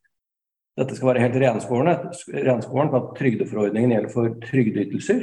dette 0.81 0.97
skal 0.97 1.11
være 1.11 1.27
helt 1.27 1.37
renskårent, 1.37 2.97
at 2.97 3.11
trygdeforordningen 3.19 3.93
gjelder 3.93 4.15
for 4.15 4.33
trygdeytelser. 4.47 5.21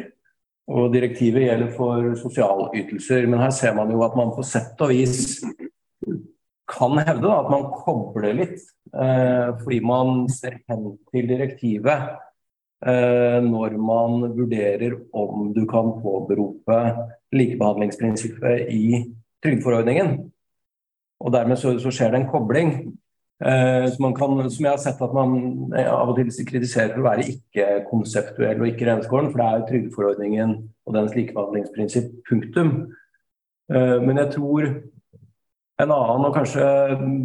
Og 0.67 0.91
direktivet 0.91 1.45
gjelder 1.47 1.73
for 1.75 2.13
sosialytelser. 2.19 3.27
Men 3.27 3.43
her 3.45 3.53
ser 3.55 3.75
man 3.77 3.91
jo 3.93 4.03
at 4.03 4.17
man 4.19 4.33
på 4.35 4.43
sett 4.43 4.79
og 4.83 4.91
vis 4.91 5.39
kan 6.67 6.97
hevde 6.99 7.23
da, 7.23 7.37
at 7.39 7.51
man 7.53 7.69
kobler 7.71 8.35
litt. 8.35 8.59
Eh, 8.91 9.53
fordi 9.61 9.79
man 9.83 10.25
ser 10.31 10.59
hen 10.67 10.89
til 11.13 11.29
direktivet 11.29 12.17
Eh, 12.85 13.39
når 13.41 13.73
man 13.81 14.35
vurderer 14.37 14.93
om 15.17 15.49
du 15.53 15.63
kan 15.65 15.95
påberope 15.97 16.77
likebehandlingsprinsippet 17.33 18.69
i 18.69 18.99
trygdeforordningen. 19.41 20.11
Og 21.17 21.33
dermed 21.33 21.57
så, 21.57 21.73
så 21.81 21.89
skjer 21.89 22.13
det 22.13 22.19
en 22.21 22.29
kobling 22.29 22.75
som, 23.37 24.07
kan, 24.17 24.49
som, 24.49 24.65
jeg 24.65 24.71
har 24.71 24.81
sett 24.81 25.01
at 25.05 25.13
man 25.13 25.35
eh, 25.77 25.85
av 25.85 26.09
og 26.09 26.17
til 26.17 26.47
kritiserer 26.49 26.95
for 26.95 27.03
å 27.03 27.07
være 27.11 27.27
ikke-konseptuell 27.35 28.63
og 28.63 28.71
ikke 28.71 28.87
renskåren, 28.89 29.29
for 29.29 29.41
det 29.41 29.47
er 29.47 29.59
jo 29.59 29.67
trygdeforordningen 29.71 30.55
og 30.87 30.95
dens 30.95 31.13
likebehandlingsprinsipp, 31.13 32.13
punktum. 32.29 32.71
Eh, 33.69 33.97
men 34.01 34.23
jeg 34.23 34.33
tror 34.39 34.69
en 35.77 35.93
annen 35.93 36.25
og 36.25 36.33
kanskje 36.33 36.67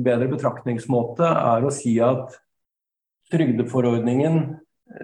bedre 0.04 0.28
betraktningsmåte 0.34 1.24
er 1.24 1.64
å 1.64 1.72
si 1.72 1.94
at 2.04 2.36
trygdeforordningen 3.32 4.42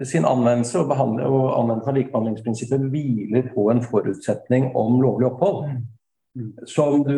sin 0.05 0.27
anvendelse 0.29 0.83
og, 0.83 0.91
og 0.93 1.45
anvendelse 1.57 1.89
av 1.89 1.97
likebehandlingsprinsippet 1.97 2.89
hviler 2.93 3.49
på 3.55 3.71
en 3.73 3.81
forutsetning 3.81 4.69
om 4.77 4.99
lovlig 5.01 5.31
opphold. 5.31 5.63
Som 6.69 7.03
du 7.07 7.15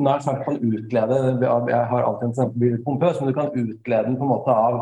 nær 0.00 0.22
sagt 0.24 0.44
kan 0.46 0.58
utlede 0.58 1.18
Jeg 1.40 1.84
har 1.92 2.02
alltid 2.02 2.28
en 2.28 2.34
tendens 2.36 2.56
til 2.60 2.82
pompøs, 2.84 3.20
men 3.20 3.30
du 3.30 3.36
kan 3.36 3.52
utlede 3.54 4.04
den 4.06 4.18
på 4.18 4.26
en 4.26 4.32
måte 4.32 4.54
av 4.54 4.80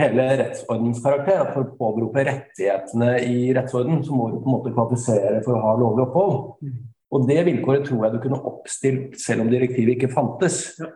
hele 0.00 0.28
rettsordens 0.40 1.02
karakter. 1.04 1.42
At 1.44 1.52
for 1.54 1.66
å 1.66 1.74
påberope 1.78 2.24
rettighetene 2.28 3.10
i 3.26 3.50
rettsorden, 3.56 4.04
så 4.06 4.16
må 4.16 4.30
du 4.30 4.38
på 4.38 4.48
en 4.48 4.56
måte 4.58 4.74
kvalifisere 4.76 5.42
for 5.46 5.58
å 5.58 5.64
ha 5.64 5.74
lovlig 5.80 6.06
opphold. 6.06 6.72
Og 7.10 7.26
det 7.26 7.42
vilkåret 7.48 7.88
tror 7.88 8.06
jeg 8.06 8.14
du 8.14 8.22
kunne 8.22 8.42
oppstilt 8.52 9.18
selv 9.18 9.44
om 9.44 9.50
direktivet 9.50 9.96
ikke 9.96 10.12
fantes. 10.14 10.62
Ja. 10.78 10.92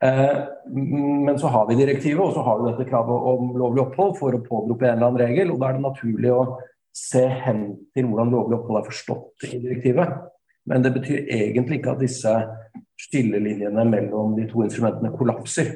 Eh, 0.00 0.36
men 0.72 1.38
så 1.38 1.50
har 1.52 1.66
vi 1.68 1.76
direktivet, 1.76 2.22
og 2.24 2.32
så 2.32 2.44
har 2.46 2.60
du 2.60 2.70
dette 2.70 2.88
kravet 2.88 3.26
om 3.32 3.52
lovlig 3.60 3.84
opphold 3.84 4.14
for 4.16 4.32
å 4.32 4.42
påberope 4.44 4.88
en 4.88 4.96
eller 4.96 5.10
annen 5.10 5.22
regel. 5.26 5.52
og 5.52 5.60
Da 5.60 5.68
er 5.68 5.76
det 5.76 5.84
naturlig 5.84 6.32
å 6.32 6.44
se 6.96 7.26
hen 7.44 7.64
til 7.94 8.08
hvordan 8.08 8.32
lovlig 8.32 8.58
opphold 8.58 8.80
er 8.80 8.88
forstått 8.88 9.48
i 9.50 9.60
direktivet. 9.60 10.14
Men 10.68 10.82
det 10.84 10.92
betyr 10.96 11.30
egentlig 11.32 11.80
ikke 11.80 11.94
at 11.94 12.02
disse 12.02 12.34
skillelinjene 13.00 13.84
mellom 13.88 14.34
de 14.36 14.46
to 14.50 14.64
instrumentene 14.66 15.12
kollapser. 15.16 15.72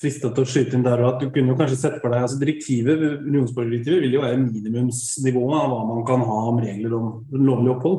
Frista 0.00 0.30
til 0.32 0.46
å 0.46 0.48
skyte 0.48 0.78
inn 0.78 0.84
der 0.84 1.02
at 1.04 1.18
du 1.20 1.26
kunne 1.28 1.52
jo 1.52 1.58
kanskje 1.58 1.76
sett 1.76 1.98
for 2.00 2.12
deg, 2.12 2.24
altså 2.24 2.38
Direktivet 2.40 3.02
unionsborgerdirektivet 3.26 4.06
vil 4.06 4.16
jo 4.16 4.22
være 4.24 4.40
minimumsnivået 4.40 5.56
av 5.58 5.72
hva 5.74 5.82
man 5.90 6.06
kan 6.08 6.24
ha 6.24 6.38
om 6.48 6.60
regler 6.62 6.94
om 6.96 7.10
lovlig 7.36 7.74
opphold. 7.74 7.98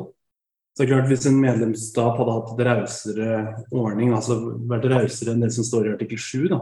Så 0.74 0.82
det 0.82 0.88
er 0.88 0.90
klart 0.90 1.10
Hvis 1.12 1.26
en 1.30 1.38
medlemsstat 1.38 2.16
hadde 2.18 2.32
hatt 2.34 2.48
et 2.54 2.64
rausere 2.66 3.36
ordning, 3.70 4.14
altså 4.16 4.40
vært 4.66 4.88
rausere 4.90 5.34
enn 5.34 5.44
det 5.44 5.52
som 5.54 5.66
står 5.66 5.86
i 5.86 5.92
artikkel 5.94 6.18
7, 6.18 6.48
da, 6.50 6.58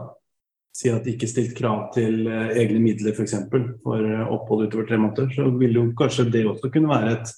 si 0.77 0.91
at 0.93 1.05
de 1.05 1.15
ikke 1.15 1.29
stilt 1.31 1.55
krav 1.57 1.87
til 1.95 2.27
uh, 2.29 2.51
egne 2.53 2.81
midler 2.83 3.17
f.eks. 3.17 3.33
For, 3.49 3.71
for 3.81 4.05
uh, 4.05 4.27
opphold 4.35 4.67
utover 4.67 4.85
tre 4.89 5.01
måneder, 5.01 5.33
så 5.33 5.47
ville 5.57 5.81
jo 5.81 5.87
kanskje 5.97 6.27
det 6.29 6.45
også 6.49 6.69
kunne 6.73 6.93
være 6.93 7.15
et 7.15 7.33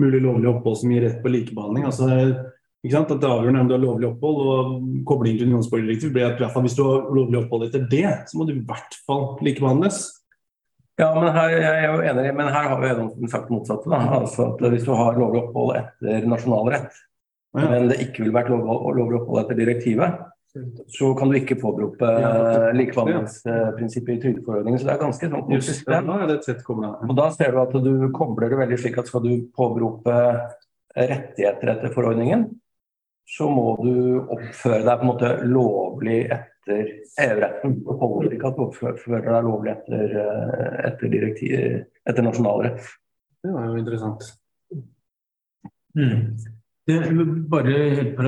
mulig 0.00 0.22
lovlig 0.24 0.48
opphold 0.50 0.80
som 0.80 0.94
gir 0.94 1.04
rett 1.06 1.20
på 1.22 1.32
likebehandling. 1.32 1.86
altså 1.88 2.08
ikke 2.80 2.94
sant? 2.94 3.10
At 3.12 3.20
det 3.20 3.28
avgjørende 3.28 3.60
om 3.60 3.68
du 3.68 3.74
har 3.74 3.82
lovlig 3.82 4.08
opphold 4.08 4.38
og 4.40 4.70
Koblingen 5.08 5.42
til 5.42 5.50
unionsborgerdirektivet 5.50 6.14
blir 6.14 6.28
at 6.30 6.40
i 6.40 6.44
hvert 6.44 6.54
fall 6.54 6.64
hvis 6.64 6.78
du 6.78 6.86
har 6.86 7.10
lovlig 7.12 7.42
opphold 7.42 7.66
etter 7.66 7.84
det, 7.92 8.08
så 8.30 8.38
må 8.38 8.46
du 8.48 8.54
i 8.54 8.64
hvert 8.64 8.96
fall 9.04 9.26
likebehandles. 9.44 10.00
Ja, 11.00 11.10
men 11.16 11.30
her, 11.32 11.52
jeg 11.54 11.84
er 11.84 11.86
jo 11.88 12.00
enig, 12.04 12.32
men 12.36 12.50
her 12.52 12.66
har 12.72 12.80
vi 12.80 12.90
jo 12.90 13.28
sagt 13.32 13.52
motsatte. 13.52 13.88
Da. 13.88 14.00
Altså 14.20 14.50
at 14.50 14.64
Hvis 14.72 14.84
du 14.88 14.92
har 14.96 15.16
lovlig 15.16 15.42
opphold 15.44 15.76
etter 15.78 16.26
nasjonalrett, 16.28 16.98
ja. 17.56 17.68
men 17.68 17.88
det 17.92 18.00
ikke 18.04 18.24
vil 18.24 18.34
vært 18.36 18.52
lovlig 18.52 19.20
opphold 19.20 19.42
etter 19.44 19.60
direktivet, 19.60 20.20
så 20.90 21.10
kan 21.14 21.30
du 21.30 21.36
ikke 21.38 21.58
påberope 21.60 22.06
ja, 22.20 22.30
likebehandlingsprinsippet 22.74 24.16
i 24.16 24.22
trygdeforordningen. 24.24 24.80
Så 24.80 24.88
det 24.88 24.94
er 24.94 25.02
ganske 25.04 25.28
sånn 25.30 25.44
konsistent. 25.46 26.10
Og 27.06 27.14
da 27.18 27.28
ser 27.34 27.54
du 27.54 27.60
at 27.62 27.76
du 27.84 27.92
kobler 28.16 28.50
det 28.50 28.58
veldig 28.64 28.80
slik 28.82 28.98
at 28.98 29.10
skal 29.10 29.22
du 29.26 29.32
påberope 29.56 30.16
rettigheter 30.96 31.74
etter 31.74 31.94
forordningen, 31.94 32.48
så 33.30 33.46
må 33.46 33.76
du 33.78 33.94
oppføre 34.18 34.82
deg 34.82 34.98
på 34.98 35.06
en 35.06 35.10
måte 35.12 35.32
lovlig 35.46 36.20
etter 36.34 36.88
EU-retten. 37.28 37.76
Det 37.86 37.98
holder 38.02 38.34
ikke 38.34 38.50
at 38.50 38.62
oppfører 38.66 39.28
deg 39.28 39.46
lovlig 39.46 39.74
etter, 39.76 40.16
etter, 40.90 41.18
etter, 41.22 42.24
nasjonal 42.26 42.26
nasjonalrett. 42.26 42.94
Det 43.40 43.52
var 43.54 43.68
jo 43.68 43.78
interessant. 43.78 44.32
Mm. 45.94 46.24
Det 46.90 46.98
bare 47.52 47.76
helt 48.00 48.18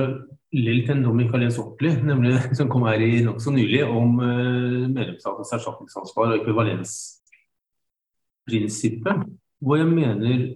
parallelt 0.53 0.85
til 0.85 0.93
en 0.93 1.03
dom 1.03 1.19
i 1.19 1.27
Kalens 1.29 1.57
Oppli, 1.57 1.89
nemlig 2.05 2.39
som 2.57 2.69
kom 2.69 2.83
her 2.85 2.99
i 3.01 3.23
nokså 3.25 3.51
nylig, 3.51 3.83
om 3.85 4.19
uh, 4.19 4.87
medlemsstatens 4.87 5.53
erstatningsansvar 5.57 6.27
og 6.27 6.35
ekvivalensprinsippet. 6.41 9.15
Hvor 9.63 9.75
jeg 9.79 9.87
mener, 9.87 10.55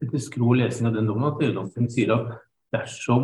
etter 0.00 0.18
skrå 0.22 0.54
lesing 0.56 0.86
av 0.88 0.94
den 0.96 1.08
dommen, 1.08 1.28
at 1.28 1.42
EU-domstolen 1.44 1.90
sier 1.92 2.10
at 2.14 2.26
dersom 2.72 3.22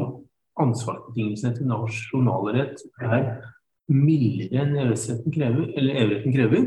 ansvarsbetingelsene 0.60 1.56
til 1.56 1.66
nasjonal 1.70 2.44
rett 2.58 2.78
er 3.00 3.22
mildere 3.88 4.60
enn 4.66 4.76
EØS-retten 4.82 5.30
krever, 5.32 5.64
EU-retten 5.80 6.32
krever, 6.34 6.62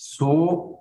så 0.00 0.32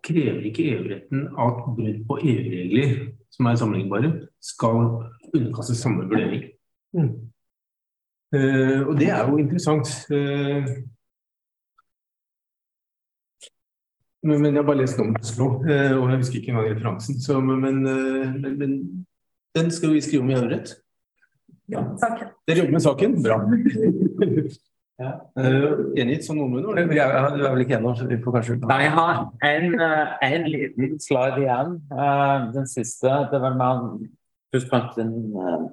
krever 0.03 0.43
ikke 0.47 0.67
EU-retten 0.73 1.19
at 1.31 1.55
brudd 1.75 1.99
på 2.07 2.13
EU-regler 2.23 2.89
som 3.31 3.45
er 3.47 3.55
sammenlignbare, 3.59 4.09
skal 4.43 4.77
underkastes 5.31 5.79
samme 5.83 6.03
vurdering. 6.07 6.43
Mm. 6.93 7.29
Uh, 8.35 8.87
og 8.87 8.99
det 8.99 9.09
er 9.09 9.29
jo 9.29 9.37
interessant. 9.37 9.87
Uh, 10.11 10.65
men, 14.23 14.41
men, 14.41 14.53
jeg 14.53 14.61
har 14.61 14.67
bare 14.67 14.81
lest 14.81 14.99
om 14.99 15.15
Oslo, 15.19 15.45
uh, 15.45 15.93
og 15.97 16.09
jeg 16.09 16.17
husker 16.17 16.39
ikke 16.39 16.51
engang 16.51 16.69
referansen. 16.75 17.21
Så, 17.21 17.39
men, 17.39 17.61
men, 17.61 18.57
men, 18.59 19.05
den 19.57 19.71
skal 19.71 19.93
vi 19.93 20.01
skrive 20.01 20.21
om 20.21 20.29
i 20.29 20.33
EU-rett. 20.33 20.75
Ja, 21.69 21.85
saken. 22.01 22.27
Dere 22.47 22.57
jobber 22.57 22.71
med 22.71 22.85
saken? 22.85 23.23
Bra. 23.23 23.37
ja. 25.01 25.11
Gjengitt 25.97 26.25
som 26.25 26.37
noenlunde? 26.37 26.85
Du 26.89 27.01
er 27.01 27.51
vel 27.53 27.65
ikke 27.65 27.77
enig, 27.77 27.95
så 27.97 28.05
vi 28.09 28.17
får 28.23 28.37
kanskje 28.37 28.57
Nei, 28.61 28.79
jeg 28.85 28.93
har 28.97 29.19
en, 29.49 29.67
en 30.29 30.47
liten 30.53 31.01
slide 31.01 31.41
igjen. 31.41 31.75
Den 32.53 32.69
siste. 32.69 33.13
Det 33.33 33.41
var 33.41 33.57
mer 33.57 33.83
først 34.53 34.97
en 35.01 35.13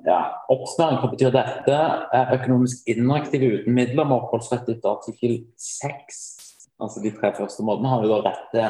ja, 0.07 0.19
oppsparing. 0.53 0.99
Hva 1.01 1.11
betyr 1.13 1.33
dette? 1.35 1.77
Er 2.13 2.35
Økonomisk 2.37 2.89
inaktive 2.93 3.49
uten 3.61 3.77
midler 3.77 4.05
med 4.05 4.19
oppholdsrett 4.19 4.69
etter 4.69 4.93
artikkel 4.93 5.39
6. 5.57 6.21
Altså 6.83 7.01
de 7.01 7.13
tre 7.17 7.33
første 7.37 7.65
måtene 7.65 7.89
har 7.89 8.05
jo 8.05 8.13
da 8.13 8.21
rett 8.29 8.47
til 8.53 8.69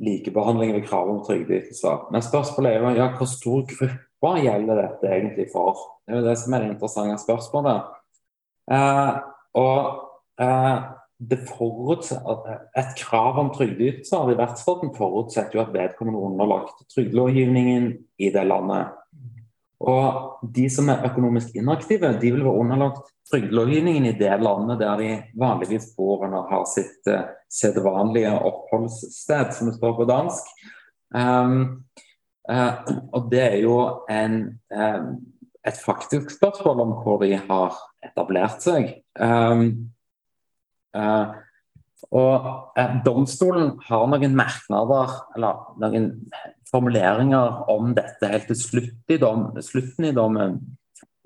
likebehandling 0.00 0.74
ved 0.74 0.86
krav 0.88 1.10
om 1.12 1.24
trygdeytelser. 1.24 2.06
Men 2.12 2.24
spørsmålet 2.24 2.72
er 2.72 2.78
jo 2.80 2.94
ja, 2.96 3.08
hvor 3.16 3.28
stor 3.28 3.66
gruppe 3.68 4.36
gjelder 4.44 4.80
dette 4.82 5.10
egentlig 5.14 5.50
for? 5.52 5.82
Det 6.04 6.14
er 6.14 6.22
jo 6.22 6.28
det 6.28 6.38
som 6.40 6.54
er 6.54 6.64
det 6.64 6.70
interessante 6.72 7.18
spørsmålet. 7.24 7.90
Eh, 8.70 9.12
og 9.60 9.84
eh, 10.40 10.78
det 11.20 11.38
Et 12.76 12.92
krav 12.96 13.38
om 13.38 13.50
trygdeytelser 13.52 14.30
i 14.32 14.38
vertsstaten 14.38 14.94
forutsetter 14.96 15.58
jo 15.58 15.64
at 15.66 15.74
vedkommende 15.74 16.18
er 16.18 16.30
underlagt 16.30 16.80
trygdelovgivningen 16.94 17.92
i 18.18 18.30
det 18.32 18.46
landet. 18.46 18.96
Og 19.80 20.40
de 20.54 20.66
som 20.72 20.90
er 20.92 21.06
økonomisk 21.08 21.54
inaktive, 21.56 22.12
de 22.20 22.32
vil 22.34 22.44
være 22.44 22.62
underlagt 22.62 23.08
trygdelovgivningen 23.30 24.10
i 24.10 24.16
det 24.18 24.34
landet 24.42 24.80
der 24.82 25.00
de 25.00 25.10
vanligvis 25.40 25.90
bor 25.96 26.26
eller 26.26 26.48
har 26.50 26.66
sitt 26.68 27.08
uh, 27.08 27.30
sedvanlige 27.48 28.32
oppholdssted, 28.34 29.54
som 29.56 29.70
det 29.70 29.78
står 29.78 29.94
på 29.96 30.08
dansk. 30.10 30.50
Um, 31.14 31.62
uh, 32.50 32.74
og 33.16 33.30
det 33.32 33.44
er 33.46 33.56
jo 33.62 33.78
en, 34.10 34.36
um, 34.74 35.14
et 35.64 35.80
faktisk 35.80 36.34
spørsmål 36.34 36.84
om 36.84 36.96
hvor 37.04 37.22
de 37.24 37.38
har 37.38 37.78
etablert 38.04 38.60
seg. 38.66 38.92
Um, 39.16 39.92
uh, 40.92 41.40
og 42.08 42.72
Domstolen 43.04 43.74
har 43.86 44.06
noen 44.08 44.36
merknader, 44.38 45.12
eller 45.36 45.60
noen 45.82 46.08
formuleringer 46.70 47.64
om 47.70 47.92
dette 47.96 48.30
helt 48.30 48.48
til 48.50 48.58
slutt 48.58 49.12
i 49.12 49.18
dom, 49.20 49.50
slutten 49.64 50.08
i 50.08 50.14
dommen 50.16 50.58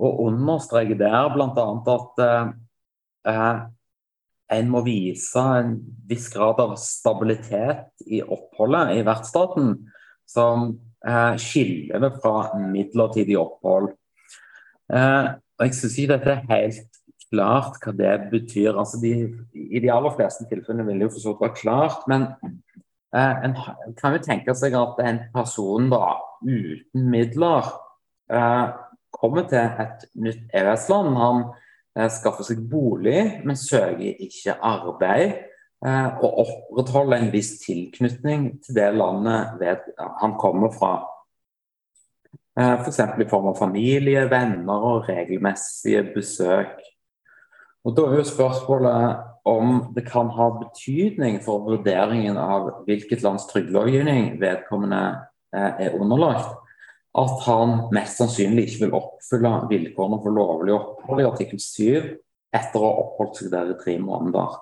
og 0.02 0.24
understreker 0.26 0.98
der 0.98 1.30
bl.a. 1.34 1.66
at 1.94 2.22
eh, 3.30 3.52
en 4.54 4.70
må 4.70 4.82
vise 4.84 5.40
en 5.40 5.76
viss 6.08 6.26
grad 6.32 6.60
av 6.62 6.74
stabilitet 6.80 8.04
i 8.06 8.20
oppholdet 8.22 8.98
i 8.98 9.04
vertsstaten, 9.06 9.76
som 10.28 10.72
eh, 11.06 11.37
skiller 11.40 12.02
det 12.02 12.12
fra 12.18 12.50
midlertidig 12.58 13.38
opphold. 13.40 13.92
Eh, 14.92 15.32
og 15.54 15.66
Jeg 15.68 15.78
syns 15.78 15.98
ikke 16.00 16.16
dette 16.16 16.34
er 16.34 16.50
helt 16.50 16.93
klart 17.34 17.80
hva 17.82 17.92
det 17.98 18.14
betyr. 18.32 18.72
Altså 18.72 19.00
de, 19.02 19.12
I 19.52 19.82
de 19.82 19.92
aller 19.92 20.14
fleste 20.16 20.46
tilfellene 20.50 20.86
vil 20.88 21.02
det 21.02 21.08
jo 21.08 21.14
for 21.16 21.24
så 21.24 21.34
vidt 21.34 21.44
være 21.44 21.60
klart, 21.60 22.06
men 22.10 22.28
eh, 23.14 23.44
en 23.48 23.58
kan 23.98 24.16
jo 24.16 24.22
tenke 24.24 24.54
seg 24.58 24.76
at 24.78 25.02
en 25.04 25.20
person 25.34 25.90
da 25.92 26.16
uten 26.44 27.10
midler 27.10 27.68
eh, 28.32 28.66
kommer 29.14 29.48
til 29.50 29.58
et 29.84 30.06
nytt 30.14 30.54
EØS-land. 30.54 31.16
Han 31.18 31.42
eh, 31.98 32.10
skaffer 32.12 32.46
seg 32.46 32.62
bolig, 32.70 33.42
men 33.44 33.58
søker 33.58 34.22
ikke 34.26 34.58
arbeid. 34.62 35.42
Eh, 35.84 36.06
og 36.24 36.38
opprettholder 36.44 37.20
en 37.20 37.32
viss 37.34 37.58
tilknytning 37.64 38.54
til 38.64 38.78
det 38.78 38.88
landet 38.96 39.58
ved, 39.60 39.90
han 40.22 40.38
kommer 40.40 40.72
fra. 40.72 40.94
Eh, 42.58 42.80
F.eks. 42.80 43.00
i 43.20 43.28
form 43.28 43.50
av 43.50 43.58
familie, 43.58 44.24
venner 44.30 44.88
og 44.92 45.08
regelmessige 45.10 46.06
besøk. 46.14 46.80
Og 47.84 47.96
Da 47.96 48.02
er 48.08 48.16
jo 48.16 48.24
spørsmålet 48.24 49.16
om 49.44 49.92
det 49.94 50.06
kan 50.08 50.30
ha 50.32 50.48
betydning 50.56 51.40
for 51.44 51.66
vurderingen 51.66 52.38
av 52.40 52.84
hvilket 52.86 53.22
lands 53.22 53.44
trygdelovgivning 53.50 54.38
vedkommende 54.40 55.02
eh, 55.52 55.84
er 55.86 55.98
underlagt 55.98 56.54
at 57.14 57.42
han 57.46 57.76
mest 57.94 58.18
sannsynlig 58.18 58.66
ikke 58.66 58.86
vil 58.86 58.96
oppfylle 58.98 59.52
vilkårene 59.70 60.18
for 60.24 60.34
lovlig 60.34 60.74
opphold 60.74 61.22
i 61.22 61.28
artikkel 61.28 61.60
7 61.62 62.08
etter 62.54 62.80
å 62.80 62.88
ha 62.88 63.04
oppholdt 63.04 63.38
seg 63.38 63.52
der 63.52 63.70
i 63.74 63.78
tre 63.78 63.94
måneder. 64.02 64.56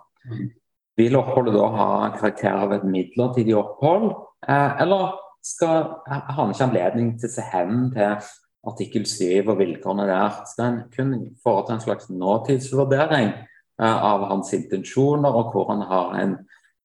Vil 0.99 1.17
oppholdet 1.17 1.57
da 1.57 1.69
ha 1.77 1.89
karakter 2.19 2.59
av 2.67 2.75
et 2.77 2.85
midlertidig 2.85 3.55
opphold, 3.57 4.11
eh, 4.49 4.83
eller 4.83 5.15
skal, 5.43 5.89
har 6.07 6.37
han 6.37 6.53
ikke 6.53 6.69
anledning 6.69 7.15
til 7.21 7.31
å 7.31 7.35
se 7.37 7.45
hen 7.53 7.89
til 7.95 8.19
artikkel 8.69 9.07
7 9.09 9.49
og 9.51 9.59
vilkårene 9.59 10.07
der? 10.09 10.41
Skal 10.51 10.69
en 10.69 10.81
kun 10.95 11.15
foreta 11.43 11.77
en 11.77 11.85
slags 11.85 12.11
nåtidsvurdering 12.11 13.31
eh, 13.33 14.05
av 14.13 14.27
hans 14.31 14.53
intensjoner 14.57 15.31
og 15.31 15.53
hvor 15.55 15.71
han 15.73 15.85
har 15.91 16.17
en 16.23 16.35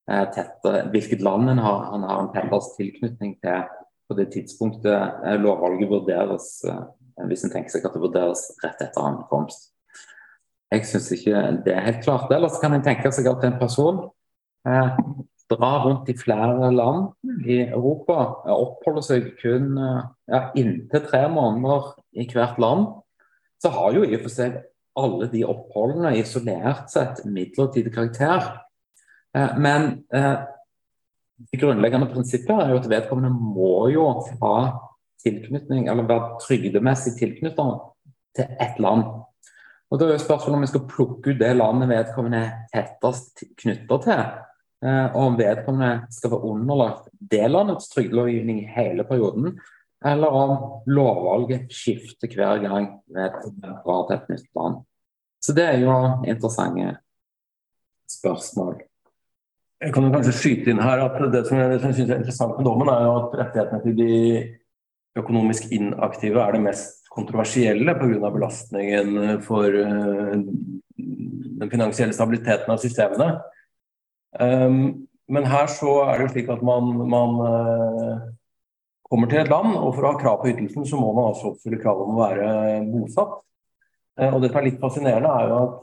eh, 0.10 0.26
tette, 0.34 0.76
hvilket 0.94 1.26
land 1.26 1.50
han 1.54 1.64
har, 1.64 1.90
han 1.94 2.06
har 2.10 2.24
en 2.24 2.34
tettest 2.36 2.78
tilknytning 2.80 3.38
til 3.44 3.66
på 4.08 4.16
det 4.16 4.30
tidspunktet 4.34 5.24
eh, 5.26 5.40
lovvalget 5.42 5.92
vurderes, 5.92 6.52
hvis 7.28 7.44
en 7.44 7.52
tenker 7.52 7.74
seg 7.74 7.88
at 7.88 7.96
det 7.98 8.04
vurderes 8.04 8.46
rett 8.64 8.86
etter 8.86 9.04
ankomst. 9.04 9.72
Jeg 10.72 10.84
syns 10.88 11.08
ikke 11.16 11.42
det 11.64 11.74
er 11.74 11.86
helt 11.86 12.04
klart. 12.04 12.32
Ellers 12.36 12.60
kan 12.60 12.76
en 12.76 12.84
tenke 12.84 13.12
seg 13.16 13.30
at 13.32 13.44
en 13.48 13.60
person 13.60 14.02
eh, 14.68 14.98
drar 15.52 15.84
rundt 15.86 16.10
i 16.10 16.18
flere 16.18 16.72
land 16.72 17.46
i 17.48 17.62
Europa, 17.68 18.18
oppholder 18.52 19.06
seg 19.06 19.30
kun 19.42 19.78
eh, 19.80 20.02
ja, 20.32 20.42
inntil 20.60 21.06
tre 21.08 21.24
måneder 21.32 21.94
i 22.20 22.28
hvert 22.32 22.60
land, 22.62 22.88
så 23.62 23.72
har 23.74 23.96
jo 23.96 24.04
i 24.06 24.18
og 24.18 24.26
for 24.26 24.34
seg 24.34 24.60
alle 24.98 25.30
de 25.32 25.44
oppholdene 25.46 26.16
isolert 26.18 26.90
sett 26.92 27.24
midlertidig 27.26 27.94
karakter. 27.96 28.50
Eh, 29.38 29.56
men 29.62 30.04
eh, 30.14 30.34
det 31.52 31.62
grunnleggende 31.62 32.10
prinsippet 32.12 32.56
er 32.58 32.74
jo 32.74 32.82
at 32.82 32.90
vedkommende 32.92 33.32
må 33.32 33.88
jo 33.94 34.10
ha 34.42 34.58
tilknytning, 35.24 35.88
eller 35.90 36.08
være 36.10 36.42
trygdemessig 36.44 37.16
tilknyttet 37.20 37.88
til 38.38 38.60
ett 38.62 38.80
land. 38.82 39.06
Og 39.88 40.00
Da 40.00 40.06
er 40.06 40.18
jo 40.18 40.20
spørsmålet 40.26 40.58
om 40.58 40.66
vi 40.66 40.70
skal 40.74 40.88
plukke 40.90 41.32
ut 41.32 41.40
det 41.40 41.54
landet 41.56 41.90
vedkommende 41.90 42.42
er 42.44 42.56
tettest 42.74 43.46
knytta 43.62 44.00
til. 44.04 44.24
Eh, 44.86 45.08
og 45.16 45.32
om 45.32 45.38
vedkommende 45.40 46.12
skal 46.14 46.32
være 46.36 46.52
underlagt 46.52 47.08
det 47.32 47.46
landets 47.50 47.90
trygdelovgivning 47.90 48.62
i 48.62 48.70
hele 48.76 49.06
perioden, 49.10 49.56
eller 50.06 50.36
om 50.38 50.52
lovvalget 50.86 51.72
skifter 51.74 52.30
hver 52.30 52.62
gang 52.62 52.92
vedkommende 53.10 53.80
drar 53.86 54.04
til 54.06 54.18
et 54.20 54.30
nytt 54.36 54.52
land. 54.60 54.78
Så 55.42 55.56
det 55.58 55.66
er 55.66 55.82
jo 55.82 55.96
interessante 56.28 56.92
spørsmål. 58.12 58.78
Jeg 59.82 59.94
kan 59.94 60.08
jo 60.08 60.14
kanskje 60.14 60.34
skyte 60.34 60.72
inn 60.74 60.82
her 60.82 61.04
at 61.04 61.18
Det 61.34 61.44
som 61.46 61.60
jeg, 61.60 61.72
jeg 61.72 61.82
synes 61.82 62.00
er 62.10 62.22
interessant 62.22 62.56
med 62.58 62.66
dommen, 62.66 62.90
er 62.90 63.04
jo 63.06 63.18
at 63.18 63.36
rettighetene 63.42 63.84
til 63.84 63.98
de 63.98 64.14
økonomisk 65.18 65.72
inaktive 65.74 66.42
er 66.42 66.54
det 66.54 66.64
mest 66.66 67.10
kontroversielle 67.14 67.94
pga. 67.98 68.30
belastningen 68.30 69.42
for 69.42 69.66
uh, 69.66 70.34
den 71.58 71.70
finansielle 71.72 72.14
stabiliteten 72.14 72.74
av 72.74 72.82
systemene. 72.82 73.38
Um, 74.36 75.08
men 75.32 75.48
her 75.48 75.70
så 75.72 75.94
er 76.08 76.18
det 76.18 76.28
jo 76.28 76.34
slik 76.36 76.52
at 76.52 76.64
man, 76.66 76.92
man 77.10 77.40
uh, 77.40 78.28
kommer 79.08 79.32
til 79.32 79.42
et 79.42 79.52
land, 79.52 79.74
og 79.76 79.94
for 79.96 80.04
å 80.04 80.14
ha 80.14 80.22
krav 80.22 80.42
på 80.42 80.52
ytelsen, 80.52 80.86
så 80.88 81.00
må 81.00 81.12
man 81.16 81.32
altså 81.32 81.54
oppfylle 81.54 81.80
kravet 81.82 82.08
om 82.08 82.16
å 82.16 82.24
være 82.26 82.52
bosatt. 82.92 83.36
Uh, 84.20 84.32
og 84.34 84.42
det 84.44 84.52
som 84.52 84.62
er 84.62 84.70
litt 84.70 84.82
fascinerende, 84.84 85.34
er 85.34 85.52
jo 85.52 85.60
at 85.66 85.76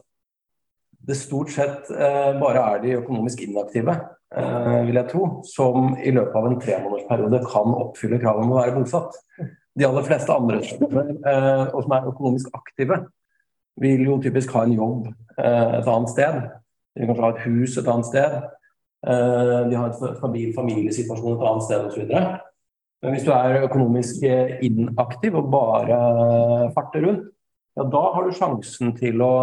det 1.06 1.16
stort 1.18 1.52
sett 1.52 1.90
eh, 1.92 2.30
bare 2.40 2.62
er 2.74 2.82
de 2.82 2.96
økonomisk 2.98 3.42
inaktive, 3.44 3.96
eh, 4.36 4.78
vil 4.86 4.98
jeg 5.00 5.10
tro, 5.10 5.26
som 5.44 5.92
i 6.00 6.12
løpet 6.14 6.38
av 6.38 6.48
en 6.48 6.60
tremånedersperiode 6.62 7.40
kan 7.50 7.74
oppfylle 7.76 8.20
kravet 8.22 8.46
om 8.46 8.54
å 8.54 8.60
være 8.62 8.76
bosatt. 8.78 9.18
De 9.74 9.86
aller 9.88 10.06
fleste 10.06 10.32
andre 10.32 10.62
eh, 10.62 11.64
og 11.66 11.80
som 11.82 11.96
er 11.96 12.08
økonomisk 12.12 12.56
aktive, 12.56 13.02
vil 13.82 14.04
jo 14.06 14.20
typisk 14.22 14.54
ha 14.54 14.64
en 14.64 14.76
jobb 14.76 15.08
eh, 15.10 15.80
et 15.80 15.90
annet 15.90 16.12
sted. 16.14 16.40
De 16.94 17.02
kan 17.02 17.10
kanskje 17.10 17.26
ha 17.26 17.32
et 17.34 17.44
hus 17.48 17.76
et 17.78 17.90
annet 17.90 18.08
sted. 18.10 18.34
Eh, 19.04 19.60
de 19.68 19.76
har 19.76 19.90
en 19.90 20.16
stabil 20.16 20.54
familiesituasjon 20.56 21.36
et 21.36 21.46
annet 21.50 21.66
sted 21.66 21.86
osv. 21.90 22.16
Men 23.04 23.12
hvis 23.12 23.26
du 23.26 23.30
er 23.36 23.66
økonomisk 23.66 24.24
eh, 24.24 24.56
inaktiv 24.64 25.36
og 25.40 25.50
bare 25.52 26.00
farter 26.76 27.04
rundt, 27.04 27.30
ja, 27.74 27.84
da 27.90 28.02
har 28.14 28.24
du 28.24 28.36
sjansen 28.36 28.94
til 28.96 29.22
å 29.24 29.34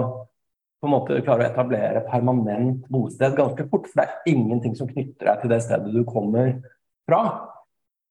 på 0.81 0.89
en 0.89 0.95
måte 0.95 1.19
klare 1.21 1.45
å 1.45 1.51
etablere 1.51 2.01
permanent 2.07 2.87
bosted 2.89 3.35
ganske 3.37 3.67
fort. 3.69 3.85
For 3.91 4.01
det 4.01 4.07
er 4.07 4.31
ingenting 4.33 4.73
som 4.77 4.89
knytter 4.89 5.27
deg 5.27 5.43
til 5.43 5.51
det 5.51 5.59
stedet 5.61 5.91
du 5.93 6.01
kommer 6.07 6.55
fra. 7.05 7.21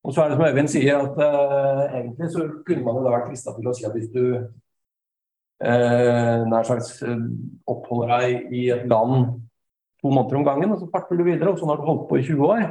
Og 0.07 0.15
så 0.15 0.23
er 0.23 0.31
det 0.31 0.37
som 0.39 0.47
Øyvind 0.47 0.71
sier, 0.71 1.01
at 1.03 1.19
uh, 1.19 1.83
egentlig 1.99 2.31
så 2.31 2.47
kunne 2.67 2.85
man 2.87 3.01
jo 3.01 3.03
da 3.05 3.17
vært 3.17 3.27
frista 3.33 3.57
til 3.57 3.67
å 3.67 3.75
si 3.75 3.89
at 3.89 3.97
hvis 3.97 4.13
du 4.15 4.23
uh, 5.61 6.47
nær 6.49 6.67
sagt 6.69 7.03
uh, 7.05 7.27
oppholder 7.71 8.13
deg 8.15 8.55
i 8.57 8.67
et 8.75 8.87
land 8.91 9.37
to 10.01 10.13
måneder 10.13 10.41
om 10.41 10.47
gangen, 10.47 10.73
og 10.73 10.81
så 10.81 10.89
farter 10.93 11.19
du 11.19 11.27
videre, 11.27 11.53
og 11.53 11.61
sånn 11.61 11.73
har 11.73 11.81
du 11.81 11.89
holdt 11.89 12.07
på 12.09 12.21
i 12.21 12.25
20 12.25 12.47
år, 12.49 12.67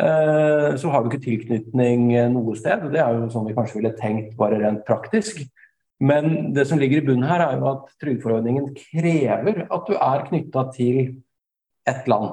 uh, 0.00 0.70
så 0.80 0.92
har 0.94 1.04
du 1.04 1.10
ikke 1.10 1.26
tilknytning 1.26 2.10
noe 2.32 2.56
sted. 2.56 2.88
Det 2.94 3.02
er 3.04 3.18
jo 3.18 3.30
sånn 3.32 3.48
vi 3.50 3.56
kanskje 3.56 3.80
ville 3.82 3.94
tenkt 3.98 4.36
bare 4.40 4.60
rent 4.62 4.84
praktisk. 4.88 5.42
Men 5.98 6.52
det 6.54 6.68
som 6.70 6.78
ligger 6.78 7.00
i 7.00 7.06
bunnen 7.08 7.26
her, 7.26 7.42
er 7.42 7.58
jo 7.58 7.72
at 7.72 7.88
trygdeforordningen 7.98 8.70
krever 8.76 9.64
at 9.66 9.88
du 9.88 9.96
er 9.96 10.28
knytta 10.28 10.68
til 10.76 11.00
ett 11.88 12.06
land. 12.10 12.30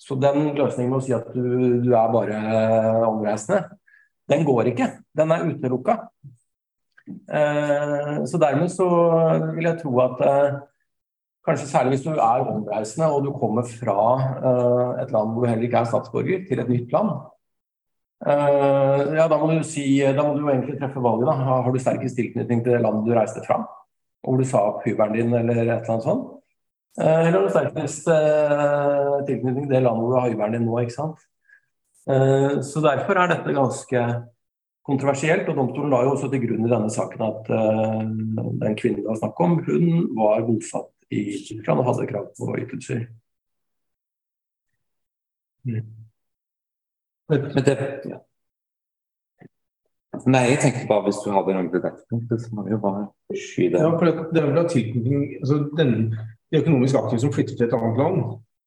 Så 0.00 0.16
den 0.20 0.54
løsningen 0.56 0.92
med 0.92 1.02
å 1.02 1.04
si 1.04 1.12
at 1.16 1.28
du, 1.32 1.82
du 1.84 1.90
er 1.96 2.12
bare 2.12 2.40
omreisende, 3.08 3.62
den 4.28 4.44
går 4.46 4.72
ikke. 4.72 4.88
Den 5.16 5.32
er 5.32 5.44
utelukka. 5.46 5.98
Eh, 7.06 8.24
så 8.26 8.38
dermed 8.42 8.70
så 8.72 8.86
vil 9.54 9.68
jeg 9.68 9.78
tro 9.82 9.92
at 10.02 10.22
eh, 10.26 10.56
kanskje 11.46 11.68
særlig 11.70 11.94
hvis 11.94 12.04
du 12.06 12.10
er 12.14 12.46
omreisende 12.50 13.08
og 13.12 13.22
du 13.22 13.30
kommer 13.38 13.66
fra 13.70 13.98
uh, 14.18 15.02
et 15.02 15.12
land 15.14 15.30
hvor 15.30 15.44
du 15.44 15.46
heller 15.46 15.68
ikke 15.68 15.78
er 15.78 15.86
statsborger, 15.86 16.42
til 16.48 16.58
et 16.62 16.72
nytt 16.72 16.90
land. 16.94 17.12
Ja, 18.26 19.26
da 19.30 19.36
må 19.38 19.52
du 19.52 19.60
si, 19.62 19.84
da 20.00 20.24
må 20.24 20.32
du 20.34 20.40
jo 20.40 20.48
egentlig 20.50 20.74
treffe 20.80 21.02
valget. 21.04 21.28
da. 21.28 21.60
Har 21.62 21.70
du 21.70 21.78
sterkest 21.78 22.16
tilknytning 22.18 22.64
til 22.64 22.74
det 22.74 22.80
landet 22.82 23.06
du 23.06 23.12
reiste 23.14 23.44
fra? 23.46 23.60
Hvor 24.24 24.40
du 24.40 24.48
sa 24.48 24.64
opp 24.72 24.86
hybelen 24.88 25.14
din 25.14 25.34
eller 25.38 25.60
et 25.60 25.60
eller 25.60 25.92
annet 25.92 26.06
sånt? 26.08 26.32
Eller 26.98 27.36
har 27.36 27.44
du 27.44 27.52
sterkest 27.52 28.08
tilknytning 29.28 29.68
til 29.68 29.76
det 29.76 29.84
landet 29.84 30.02
hvor 30.02 30.16
du 30.16 30.18
har 30.18 30.32
hybelen 30.32 30.56
din 30.56 30.66
nå, 30.66 30.80
ikke 30.82 30.96
sant? 30.96 31.22
så 32.66 32.82
derfor 32.82 33.18
er 33.18 33.30
dette 33.36 33.54
ganske 33.54 34.02
kontroversielt. 34.86 35.48
Og 35.50 35.58
domstolen 35.58 35.92
la 35.92 36.02
jo 36.06 36.14
også 36.14 36.30
til 36.32 36.44
grunn 36.46 36.66
i 36.66 36.72
denne 36.72 36.92
saken 36.92 37.26
at 37.26 37.50
den 37.50 38.78
kvinnen 38.78 39.02
det 39.02 39.10
var 39.10 39.20
snakk 39.20 39.42
om, 39.44 39.58
hun 39.66 39.88
var 40.18 40.46
bosatt 40.46 40.92
i 41.10 41.26
Tyskland 41.46 41.82
og 41.82 41.90
hadde 41.90 42.08
krav 42.10 42.30
på 42.38 42.54
ytelser. 42.62 43.06
Mm. 45.66 45.82
Men 47.28 47.66
det 47.66 47.76
ja. 48.06 48.22
Nei, 50.24 50.46
jeg 50.48 50.60
tenkte 50.62 50.86
bare 50.88 51.04
hvis 51.06 51.18
du 51.24 51.28
hadde 51.34 51.54
noe 51.56 51.68
til 51.72 51.82
dette 51.84 52.06
punktet, 52.10 52.40
så 52.40 52.54
må 52.56 52.64
vi 52.64 52.72
jo 52.72 52.80
bare 52.80 53.02
skyde. 53.36 53.82
Ja, 53.82 53.90
for 53.92 54.08
det 54.32 54.40
er 54.40 54.48
vel 54.48 54.68
tilknytning 54.72 55.26
altså 55.42 55.58
den, 55.76 55.92
De 56.52 56.60
økonomisk 56.62 56.94
aktive 56.94 57.20
som 57.20 57.32
flytter 57.34 57.56
til 57.58 57.66
et 57.66 57.74
annet 57.74 57.98
land, 57.98 58.20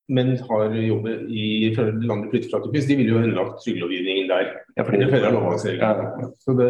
men 0.09 0.33
har 0.49 0.73
jobber 0.73 1.21
i 1.29 1.75
landet 1.75 2.25
de 2.25 2.31
flytter 2.31 2.49
fra 2.49 2.71
de 2.71 2.95
vil 2.97 3.11
jo 3.11 3.19
underlagt 3.19 3.61
trygdelovgivningen 3.63 4.29
der. 4.29 4.55
Ja, 4.77 4.83
fordi 4.83 5.03
det 5.03 5.11
følger. 5.11 5.77
Ja. 5.77 6.31
Så, 6.39 6.55
det, 6.57 6.69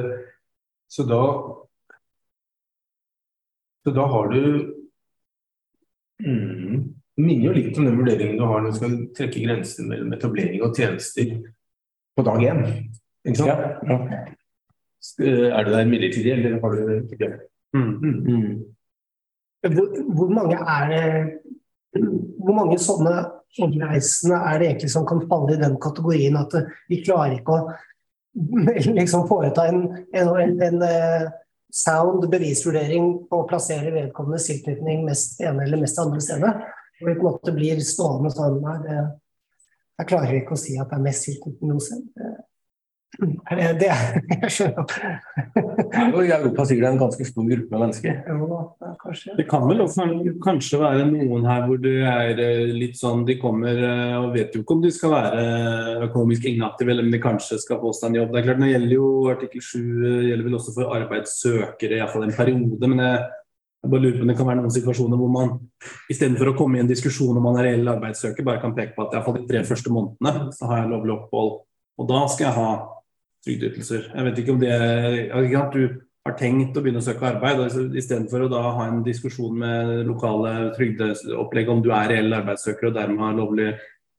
så 0.92 1.06
da 1.08 1.24
så 3.84 3.96
da 3.96 4.06
har 4.12 4.28
du 4.34 4.76
Mm. 6.20 6.96
Minner 7.20 7.46
jo 7.46 7.54
litt 7.56 7.78
om 7.80 7.86
den 7.88 7.96
vurderingen 8.00 8.40
du 8.40 8.46
har 8.48 8.60
når 8.60 8.74
du 8.74 8.78
skal 8.78 8.96
trekke 9.16 9.44
grensen 9.44 9.88
mellom 9.92 10.12
etablering 10.16 10.64
og 10.66 10.76
tjenester 10.76 11.32
på 12.16 12.26
dag 12.28 12.44
én. 12.44 12.60
Ikke 13.28 13.40
sant? 13.40 13.52
Ja, 13.88 14.00
ja. 14.10 14.20
Eh, 15.24 15.48
er 15.48 15.64
du 15.64 15.72
der 15.72 15.88
midlertidig, 15.88 16.32
eller 16.36 16.60
har 16.60 16.76
du 16.76 17.08
ikke 17.08 17.20
det? 17.24 17.30
Mm. 17.76 17.94
Mm. 18.04 18.50
Hvor, 19.76 19.88
hvor, 20.16 20.30
mange 20.34 20.58
er 20.60 20.92
det 20.92 21.06
Hvor 21.96 22.56
mange 22.56 22.78
sånne 22.82 23.14
omreisende 23.64 24.38
er 24.38 24.60
det 24.60 24.68
egentlig 24.68 24.92
som 24.94 25.06
kan 25.10 25.24
falle 25.30 25.56
i 25.56 25.62
den 25.62 25.78
kategorien 25.82 26.38
at 26.38 26.54
vi 26.90 27.02
klarer 27.02 27.40
ikke 27.40 27.56
å 27.56 27.70
liksom 29.00 29.26
foreta 29.30 29.66
en, 29.68 29.82
en, 30.14 30.30
en, 30.38 30.60
en 30.68 30.84
eh, 30.86 31.30
sound 31.74 32.28
bevisvurdering 32.30 33.10
på 33.30 33.42
å 33.42 33.48
plassere 33.50 33.94
vedkommende 33.94 34.42
tilknytning 34.44 35.02
mest 35.08 35.42
ene 35.42 35.66
eller 35.66 35.82
mest 35.82 36.00
andre 36.02 36.22
stedet. 36.24 36.54
Og 37.00 37.08
vi 37.08 37.16
på 37.16 37.26
en 37.26 37.32
måte 37.32 37.56
blir 37.56 37.82
stående 37.86 38.32
sånn 38.34 38.62
her 38.66 38.86
Jeg 40.00 40.08
klarer 40.08 40.38
ikke 40.38 40.56
å 40.56 40.60
si 40.60 40.78
at 40.80 40.92
det 40.92 40.98
er 41.00 41.04
mest 41.04 41.26
tilknytning 41.28 41.74
noe 41.74 41.84
sted. 41.84 42.06
Er 43.20 43.58
det 43.58 43.70
det? 43.82 43.96
Jeg 44.44 44.52
skjønner. 44.54 44.92
I 46.00 46.32
Europa 46.32 46.66
sier 46.70 46.84
det 46.84 46.92
en 46.92 47.00
ganske 47.02 47.26
stor 47.26 47.48
gruppe 47.50 47.74
med 47.74 47.82
mennesker. 47.82 48.20
Jo, 48.30 48.60
kanskje. 49.02 49.34
Det 49.40 49.46
kan 49.50 49.66
vel 49.68 49.82
også 49.84 50.06
kanskje 50.44 50.80
være 50.80 51.08
noen 51.10 51.48
her 51.50 51.66
hvor 51.66 51.82
det 51.82 51.96
er 52.06 52.44
eh, 52.44 52.70
litt 52.76 53.00
sånn 53.00 53.26
De 53.28 53.36
kommer 53.42 53.82
eh, 53.82 54.16
og 54.20 54.30
vet 54.38 54.54
jo 54.56 54.62
ikke 54.62 54.78
om 54.78 54.84
de 54.86 54.94
skal 54.94 55.16
være 55.16 55.48
økonomisk 56.08 56.46
inaktive, 56.52 56.94
eller 56.94 57.08
om 57.08 57.12
de 57.16 57.24
kanskje 57.24 57.60
skal 57.64 57.82
få 57.82 57.92
seg 57.98 58.12
en 58.12 58.22
jobb. 58.22 58.32
Det 58.36 58.42
er 58.42 58.48
klart, 58.48 58.62
Nå 58.62 58.70
gjelder 58.70 58.96
jo 58.96 59.10
artikkel 59.34 59.66
7 59.66 59.80
eh, 59.80 60.22
gjelder 60.30 60.48
vel 60.48 60.60
også 60.62 60.76
for 60.78 60.96
arbeidssøkere, 61.00 62.00
iallfall 62.00 62.28
en 62.30 62.38
periode. 62.38 62.94
men 62.94 63.06
jeg 63.06 63.28
jeg 63.80 63.92
bare 63.94 64.02
lurer 64.04 64.18
på 64.18 64.24
om 64.26 64.28
det 64.28 64.36
kan 64.36 64.48
være 64.50 64.60
noen 64.60 64.74
situasjoner 64.76 65.20
hvor 65.22 65.30
man 65.32 65.52
istedenfor 66.12 66.50
å 66.52 66.56
komme 66.58 66.76
i 66.76 66.82
en 66.84 66.90
diskusjon 66.90 67.38
om 67.40 67.46
man 67.48 67.62
er 67.62 67.70
reell 67.70 67.88
arbeidssøker, 67.88 68.44
bare 68.44 68.60
kan 68.60 68.74
peke 68.76 68.92
på 68.92 69.06
at 69.06 69.16
iallfall 69.16 69.38
de 69.38 69.46
tre 69.48 69.62
første 69.64 69.94
månedene 69.96 70.52
så 70.52 70.68
har 70.68 70.82
jeg 70.82 70.90
lovlig 70.92 71.14
opphold. 71.16 71.54
Og 72.00 72.10
da 72.10 72.26
skal 72.28 72.50
jeg 72.50 72.58
ha 72.58 72.74
trygdeytelser. 73.46 74.12
Jeg 74.14 74.28
vet 74.28 74.42
ikke 74.42 74.56
om 74.56 74.62
det 74.62 74.76
ikke 75.46 75.66
du 75.74 75.84
har 76.28 76.36
tenkt 76.40 76.78
å 76.78 76.84
begynne 76.84 77.02
å 77.02 77.06
søke 77.06 77.30
arbeid, 77.30 77.62
og 77.62 77.96
istedenfor 77.98 78.46
å 78.46 78.52
da 78.52 78.64
ha 78.76 78.88
en 78.90 79.02
diskusjon 79.06 79.56
med 79.62 79.94
lokale 80.08 80.74
trygdeopplegg 80.76 81.72
om 81.72 81.84
du 81.84 81.94
er 81.96 82.12
reell 82.12 82.36
arbeidssøker 82.42 82.90
og 82.90 82.98
dermed 82.98 83.24
har 83.24 83.38
lovlig 83.38 83.70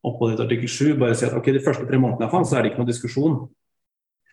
opphold 0.07 0.33
etter 0.33 0.47
artikkel 0.47 0.71
7, 0.71 0.99
bare 0.99 1.17
si 1.17 1.27
at 1.27 1.35
ok, 1.37 1.51
de 1.53 1.63
første 1.63 1.85
tre 1.87 1.99
månedene 2.01 2.25
er 2.27 2.33
fant, 2.33 2.47
så 2.49 2.57
er 2.57 2.63
det 2.63 2.71
ikke 2.71 2.81
noen 2.81 2.89
diskusjon. 2.89 3.37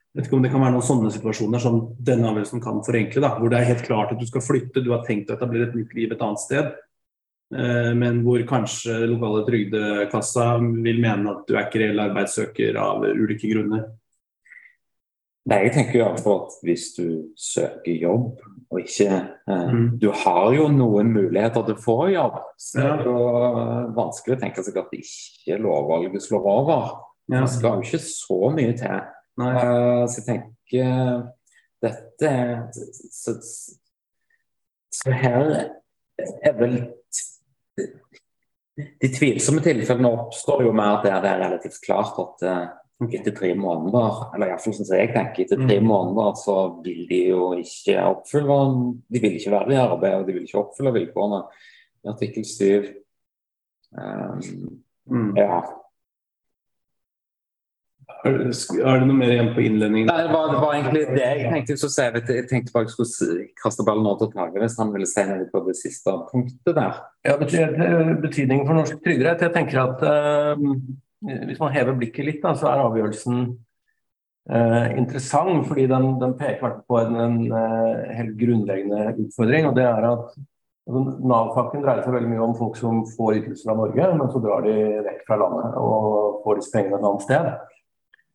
Jeg 0.09 0.23
vet 0.23 0.31
ikke 0.31 0.39
om 0.39 0.45
det 0.47 0.51
kan 0.55 0.63
være 0.65 0.75
noen 0.75 0.89
sånne 0.89 1.13
situasjoner 1.13 1.63
som 1.63 1.79
denne 2.09 2.31
avgjørelsen 2.31 2.65
kan 2.65 2.81
forenkle, 2.87 3.23
da, 3.23 3.35
hvor 3.37 3.53
det 3.53 3.61
er 3.61 3.69
helt 3.69 3.85
klart 3.85 4.15
at 4.15 4.21
du 4.21 4.27
skal 4.27 4.43
flytte, 4.43 4.83
du 4.83 4.95
har 4.95 5.05
tenkt 5.07 5.29
å 5.29 5.37
etablere 5.37 5.69
et 5.69 5.77
nytt 5.77 5.93
liv 5.99 6.15
et 6.15 6.25
annet 6.25 6.43
sted, 6.43 6.73
eh, 7.53 7.93
men 8.01 8.23
hvor 8.25 8.41
kanskje 8.49 8.97
lokale 9.05 9.45
trygdekassa 9.47 10.49
vil 10.65 11.05
mene 11.05 11.37
at 11.37 11.45
du 11.45 11.55
er 11.55 11.69
ikke 11.69 11.85
reell 11.85 12.05
arbeidssøker 12.09 12.81
av 12.81 13.05
ulike 13.13 13.53
grunner. 13.53 13.85
Nei, 15.49 15.63
jeg 15.65 15.73
tenker 15.73 16.01
jo 16.03 16.07
at 16.13 16.57
hvis 16.67 16.91
du 16.99 17.05
søker 17.39 17.95
jobb 17.97 18.41
og 18.69 18.81
ikke 18.83 19.07
eh, 19.09 19.71
mm. 19.73 19.87
Du 20.03 20.11
har 20.13 20.51
jo 20.53 20.67
noen 20.73 21.13
muligheter 21.15 21.65
til 21.65 21.77
å 21.77 21.81
få 21.81 21.97
jobb. 22.13 22.37
Så 22.61 22.83
ja. 22.83 22.97
det 23.01 23.15
er 23.15 23.61
eh, 23.63 23.87
vanskelig 23.97 24.37
å 24.37 24.41
tenke 24.43 24.65
seg 24.67 24.77
at 24.83 24.93
ikke 24.99 25.61
lovvalget 25.63 26.27
slår 26.27 26.51
over. 26.53 26.91
Ja. 27.29 27.41
Det 27.41 27.53
skal 27.55 27.79
jo 27.79 27.87
ikke 27.87 28.03
så 28.05 28.39
mye 28.53 28.77
til. 28.77 29.09
Uh, 29.39 30.03
så 30.11 30.19
jeg 30.19 30.25
tenker 30.27 31.27
dette 31.79 32.31
så, 33.15 33.37
så 34.91 35.13
her 35.15 35.53
er 36.19 36.57
vel 36.59 36.81
De 38.99 39.11
tvilsomme 39.15 39.63
tilfellene 39.63 40.11
oppstår 40.11 40.65
jo 40.67 40.73
mer 40.75 40.99
der 41.05 41.23
det 41.23 41.31
er 41.31 41.45
relativt 41.45 41.79
klart 41.85 42.19
at 42.19 42.45
uh, 42.51 42.67
etter 43.07 43.31
tre 43.31 43.53
måneder, 43.55 44.23
eller 44.35 44.51
iallfall 44.51 44.75
sånn 44.75 44.89
som 44.89 44.99
jeg 44.99 45.13
tenker, 45.15 45.45
etter 45.45 45.61
tre 45.61 45.79
mm. 45.79 45.87
måneder 45.87 46.33
så 46.41 46.57
vil 46.83 47.05
de 47.07 47.21
jo 47.31 47.45
ikke 47.61 47.95
oppfylle 48.11 48.57
De 49.07 49.23
vil 49.23 49.37
ikke 49.39 49.55
være 49.55 49.75
i 49.77 49.79
arbeid, 49.79 50.17
og 50.19 50.27
de 50.27 50.35
vil 50.35 50.49
ikke 50.49 50.63
oppfylle 50.65 50.95
vilkårene 50.97 51.43
i 52.03 52.11
artikkel 52.11 52.49
7. 52.49 52.89
Um, 53.95 54.43
mm. 55.07 55.31
Ja. 55.39 55.63
Er 58.27 58.35
det 58.43 59.07
noe 59.07 59.15
mer 59.15 59.31
igjen 59.31 59.55
på 59.55 59.63
innledningen? 59.63 60.11
Nei, 60.11 60.23
det 60.27 60.35
var, 60.35 60.51
det 60.51 60.61
var 60.65 60.75
egentlig 60.75 61.03
det 61.15 61.23
jeg 61.23 61.53
tenkte 61.55 61.77
så 61.79 61.91
si. 61.95 62.07
Jeg 62.19 62.47
tenkte 62.51 62.75
bare 62.75 62.89
jeg 62.89 62.97
skulle 62.97 63.51
kaste 63.63 63.87
ballen 63.87 64.09
over 64.11 64.25
til 64.25 64.33
Tage 64.35 64.59
hvis 64.59 64.79
han 64.83 64.91
ville 64.95 65.07
si 65.07 65.23
noe 65.29 65.47
på 65.53 65.63
det 65.69 65.79
siste 65.79 66.15
punktet 66.33 66.75
der. 66.75 66.99
Ja, 67.29 67.39
Betydningen 67.39 68.67
for 68.67 68.75
norsk 68.75 68.99
trygderett. 69.07 69.47
Jeg 69.47 69.55
tenker 69.55 69.85
at 69.87 70.03
uh, 70.03 70.67
hvis 71.23 71.59
man 71.61 71.73
hever 71.75 71.97
blikket 71.99 72.27
litt, 72.27 72.43
da, 72.43 72.55
så 72.55 72.69
er 72.71 72.85
avgjørelsen 72.85 73.41
eh, 74.51 74.99
interessant. 75.01 75.65
Fordi 75.69 75.89
den, 75.91 76.13
den 76.21 76.37
peker 76.39 76.79
på 76.87 77.01
en, 77.01 77.17
en, 77.17 77.41
en, 77.49 78.15
helt 78.19 78.37
grunnleggende 78.41 79.15
utfordring. 79.25 79.67
og 79.71 79.75
det 79.79 79.87
er 79.89 80.09
at 80.11 80.29
altså, 80.29 81.03
Nav-pakken 81.33 81.83
dreier 81.85 82.05
seg 82.07 82.15
veldig 82.15 82.33
mye 82.35 82.45
om 82.47 82.55
folk 82.59 82.79
som 82.81 83.03
får 83.17 83.41
ytelser 83.43 83.75
av 83.75 83.83
Norge, 83.83 84.13
men 84.21 84.31
så 84.33 84.43
drar 84.45 84.67
de 84.67 84.77
vekk 85.09 85.25
fra 85.27 85.41
landet 85.43 85.81
og 85.83 86.41
får 86.45 86.63
disse 86.63 86.75
pengene 86.77 87.01
et 87.01 87.09
annet 87.11 87.27
sted. 87.27 87.51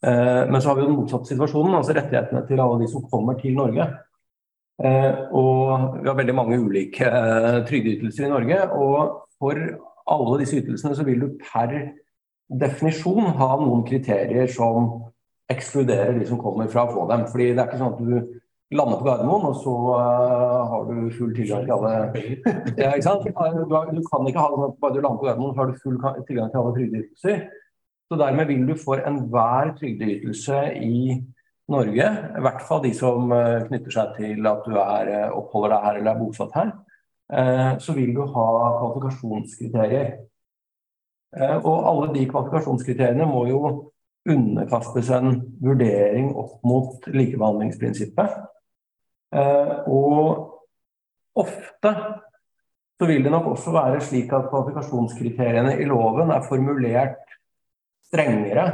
Eh, 0.04 0.42
men 0.52 0.60
så 0.60 0.72
har 0.72 0.80
vi 0.80 0.88
den 0.88 0.98
motsatte 0.98 1.32
situasjonen, 1.32 1.78
altså 1.80 1.96
rettighetene 1.96 2.44
til 2.50 2.60
alle 2.60 2.82
de 2.84 2.92
som 2.92 3.08
kommer 3.08 3.40
til 3.40 3.56
Norge. 3.56 3.88
Eh, 4.84 5.12
og 5.32 6.00
vi 6.02 6.10
har 6.10 6.18
veldig 6.18 6.36
mange 6.36 6.60
ulike 6.60 7.08
eh, 7.08 7.60
trygdeytelser 7.70 8.28
i 8.28 8.32
Norge. 8.34 8.60
Og 8.76 9.30
for 9.40 9.60
alle 10.14 10.40
disse 10.42 10.60
ytelsene 10.60 10.98
så 10.98 11.06
vil 11.08 11.24
du 11.24 11.38
per 11.40 11.76
definisjon 12.60 13.34
ha 13.40 13.50
noen 13.62 13.84
kriterier 13.88 14.50
som 14.52 14.92
ekskluderer 15.52 16.18
de 16.20 16.28
som 16.28 16.40
kommer 16.42 16.70
fra 16.72 16.86
å 16.88 16.94
få 16.94 17.08
dem. 17.10 17.26
Fordi 17.32 17.52
det 17.52 17.60
er 17.62 17.70
ikke 17.70 17.82
sånn 17.82 17.96
at 17.96 18.04
du 18.04 18.40
lander 18.74 19.00
på 19.00 19.08
Gardermoen, 19.08 19.50
og 19.50 19.60
så 19.62 19.74
uh, 19.94 20.62
har 20.72 20.88
du 20.88 20.96
full 21.18 21.34
tilgang 21.36 21.66
til 21.68 21.76
alle 21.76 21.92
ja, 22.80 22.94
ikke 22.94 23.06
sant? 23.06 23.28
Du, 23.28 23.76
har, 23.76 23.92
du, 23.92 24.02
kan 24.08 24.30
ikke 24.30 24.42
ha 24.42 24.50
sånn 24.54 24.66
at 24.70 24.80
bare 24.82 24.96
du 24.96 25.02
lander 25.04 25.20
på 25.20 25.28
Gardermoen, 25.28 25.54
så 25.54 25.64
har 25.64 25.70
du 25.70 25.84
full 25.84 26.00
tilgang 26.30 26.50
til 26.50 26.62
alle 26.62 26.74
trygdeytelser. 26.80 27.46
Så 28.10 28.20
dermed 28.20 28.50
vil 28.50 28.66
du 28.68 28.74
for 28.80 29.02
enhver 29.02 29.74
trygdeytelse 29.78 30.64
i 30.84 31.20
Norge, 31.74 32.10
i 32.38 32.44
hvert 32.44 32.66
fall 32.68 32.82
de 32.84 32.92
som 32.98 33.32
uh, 33.32 33.62
knytter 33.68 33.98
seg 33.98 34.18
til 34.18 34.50
at 34.50 34.66
du 34.68 34.76
er, 34.78 35.14
uh, 35.14 35.38
oppholder 35.40 35.76
deg 35.76 35.88
her 35.88 36.02
eller 36.02 36.14
er 36.14 36.24
bosatt 36.24 36.60
her, 36.60 36.74
så 37.82 37.94
vil 37.96 38.12
du 38.14 38.20
ha 38.30 38.48
kvalifikasjonskriterier. 38.78 40.10
Eh, 41.34 41.58
og 41.58 41.88
alle 41.90 42.12
de 42.14 42.28
kvalifikasjonskriteriene 42.30 43.28
må 43.30 43.46
jo 43.50 43.62
underkastes 44.30 45.10
en 45.12 45.40
vurdering 45.64 46.32
opp 46.40 46.60
mot 46.68 47.08
likebehandlingsprinsippet. 47.12 48.38
Eh, 49.34 49.74
og 49.90 51.42
ofte 51.42 51.94
så 53.00 53.10
vil 53.10 53.26
det 53.26 53.34
nok 53.34 53.50
også 53.56 53.74
være 53.74 54.02
slik 54.06 54.32
at 54.36 54.48
kvalifikasjonskriteriene 54.52 55.76
i 55.82 55.88
loven 55.90 56.32
er 56.32 56.46
formulert 56.46 57.34
strengere 58.08 58.68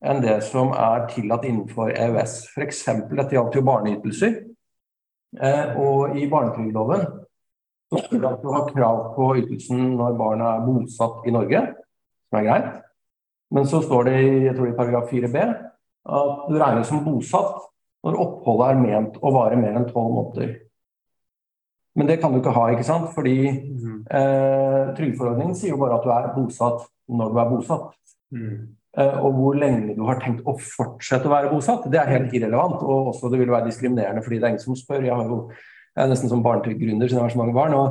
enn 0.00 0.22
det 0.24 0.38
som 0.46 0.70
er 0.72 1.08
tillatt 1.10 1.44
innenfor 1.44 1.90
EØS. 1.92 2.36
F.eks. 2.54 2.84
dette 3.10 3.34
gjaldt 3.34 3.58
jo 3.58 3.64
barneytelser. 3.66 4.38
Eh, 5.36 5.76
og 5.78 6.16
i 6.18 6.24
barnetrygdloven 6.30 7.04
så 7.90 7.98
at 8.30 8.42
du 8.42 8.48
har 8.54 8.70
krav 8.70 9.00
på 9.16 9.32
ytelsen 9.42 9.96
når 9.98 10.16
barnet 10.18 10.46
er 10.46 10.64
bosatt 10.64 11.26
i 11.26 11.34
Norge, 11.34 11.62
som 12.30 12.40
er 12.40 12.46
greit. 12.46 12.70
Men 13.50 13.66
så 13.66 13.82
står 13.82 14.06
det 14.06 14.16
i 14.22 14.30
jeg 14.46 14.54
tror 14.54 14.68
det 14.68 14.72
er 14.72 14.78
paragraf 14.78 15.10
4b 15.10 15.44
at 16.10 16.48
du 16.48 16.56
regnes 16.56 16.88
som 16.88 17.04
bosatt 17.04 17.66
når 18.06 18.18
oppholdet 18.22 18.72
er 18.72 18.80
ment 18.80 19.16
å 19.20 19.32
vare 19.34 19.58
mer 19.60 19.76
enn 19.76 19.88
tolv 19.90 20.14
måneder. 20.16 20.54
Men 21.98 22.08
det 22.08 22.20
kan 22.22 22.32
du 22.32 22.38
ikke 22.38 22.54
ha, 22.54 22.68
ikke 22.72 22.86
sant? 22.86 23.10
fordi 23.12 23.36
eh, 23.50 24.84
trygdeforordningen 24.96 25.56
sier 25.58 25.74
jo 25.74 25.80
bare 25.82 25.98
at 25.98 26.06
du 26.06 26.12
er 26.14 26.30
bosatt 26.36 26.86
når 27.10 27.32
du 27.34 27.40
er 27.42 27.50
bosatt. 27.50 27.90
Eh, 28.98 29.18
og 29.20 29.36
hvor 29.36 29.58
lenge 29.58 29.96
du 29.98 30.04
har 30.06 30.22
tenkt 30.22 30.46
å 30.48 30.54
fortsette 30.56 31.28
å 31.28 31.34
være 31.34 31.50
bosatt, 31.52 31.90
det 31.92 32.00
er 32.00 32.14
helt 32.14 32.32
irrelevant. 32.38 32.80
Og 32.86 33.12
også 33.12 33.28
det 33.32 33.42
vil 33.42 33.52
være 33.52 33.68
diskriminerende 33.68 34.24
fordi 34.24 34.38
det 34.38 34.48
er 34.48 34.54
ingen 34.54 34.64
som 34.64 34.78
spør. 34.78 35.04
Jeg, 35.04 35.18
har 35.18 35.28
jo, 35.28 35.42
jeg 35.98 36.06
er 36.06 36.12
nesten 36.14 36.32
som 36.32 36.46
barnetrygdgründer 36.46 37.10
siden 37.10 37.20
jeg 37.20 37.26
har 37.26 37.34
så 37.34 37.42
mange 37.42 37.58
barn. 37.58 37.76
og 37.76 37.90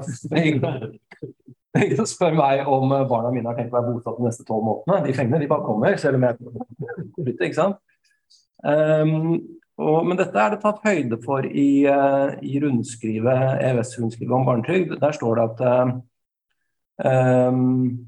som 1.99 2.09
spør 2.09 2.35
meg 2.37 2.67
om 2.69 2.89
barna 3.09 3.31
mine 3.33 3.49
har 3.49 3.57
tenkt 3.57 3.73
å 3.73 3.79
være 3.79 3.93
bosatt 3.93 4.17
de 4.17 4.25
neste 4.25 4.45
tolv 4.47 4.65
månedene. 4.65 5.05
De 5.05 5.15
pengene 5.17 5.41
de 5.43 5.49
bare 5.51 5.67
kommer, 5.67 5.97
selv 6.01 6.19
om 6.19 6.27
jeg 6.27 7.35
ikke 7.35 7.55
sant? 7.57 7.79
Um, 8.59 9.37
og, 9.79 10.03
men 10.09 10.17
dette 10.19 10.35
er 10.35 10.51
det 10.51 10.59
tatt 10.63 10.83
høyde 10.83 11.19
for 11.23 11.45
i, 11.47 11.69
uh, 11.87 12.35
i 12.43 12.59
rundskrivet, 12.59 13.61
EØS-rundskrivet 13.63 14.35
om 14.35 14.47
barnetrygd. 14.47 14.97
Der 14.99 15.15
står 15.15 15.39
det 15.39 15.45
at 15.45 15.61
uh, 15.63 15.93
um, 17.07 18.05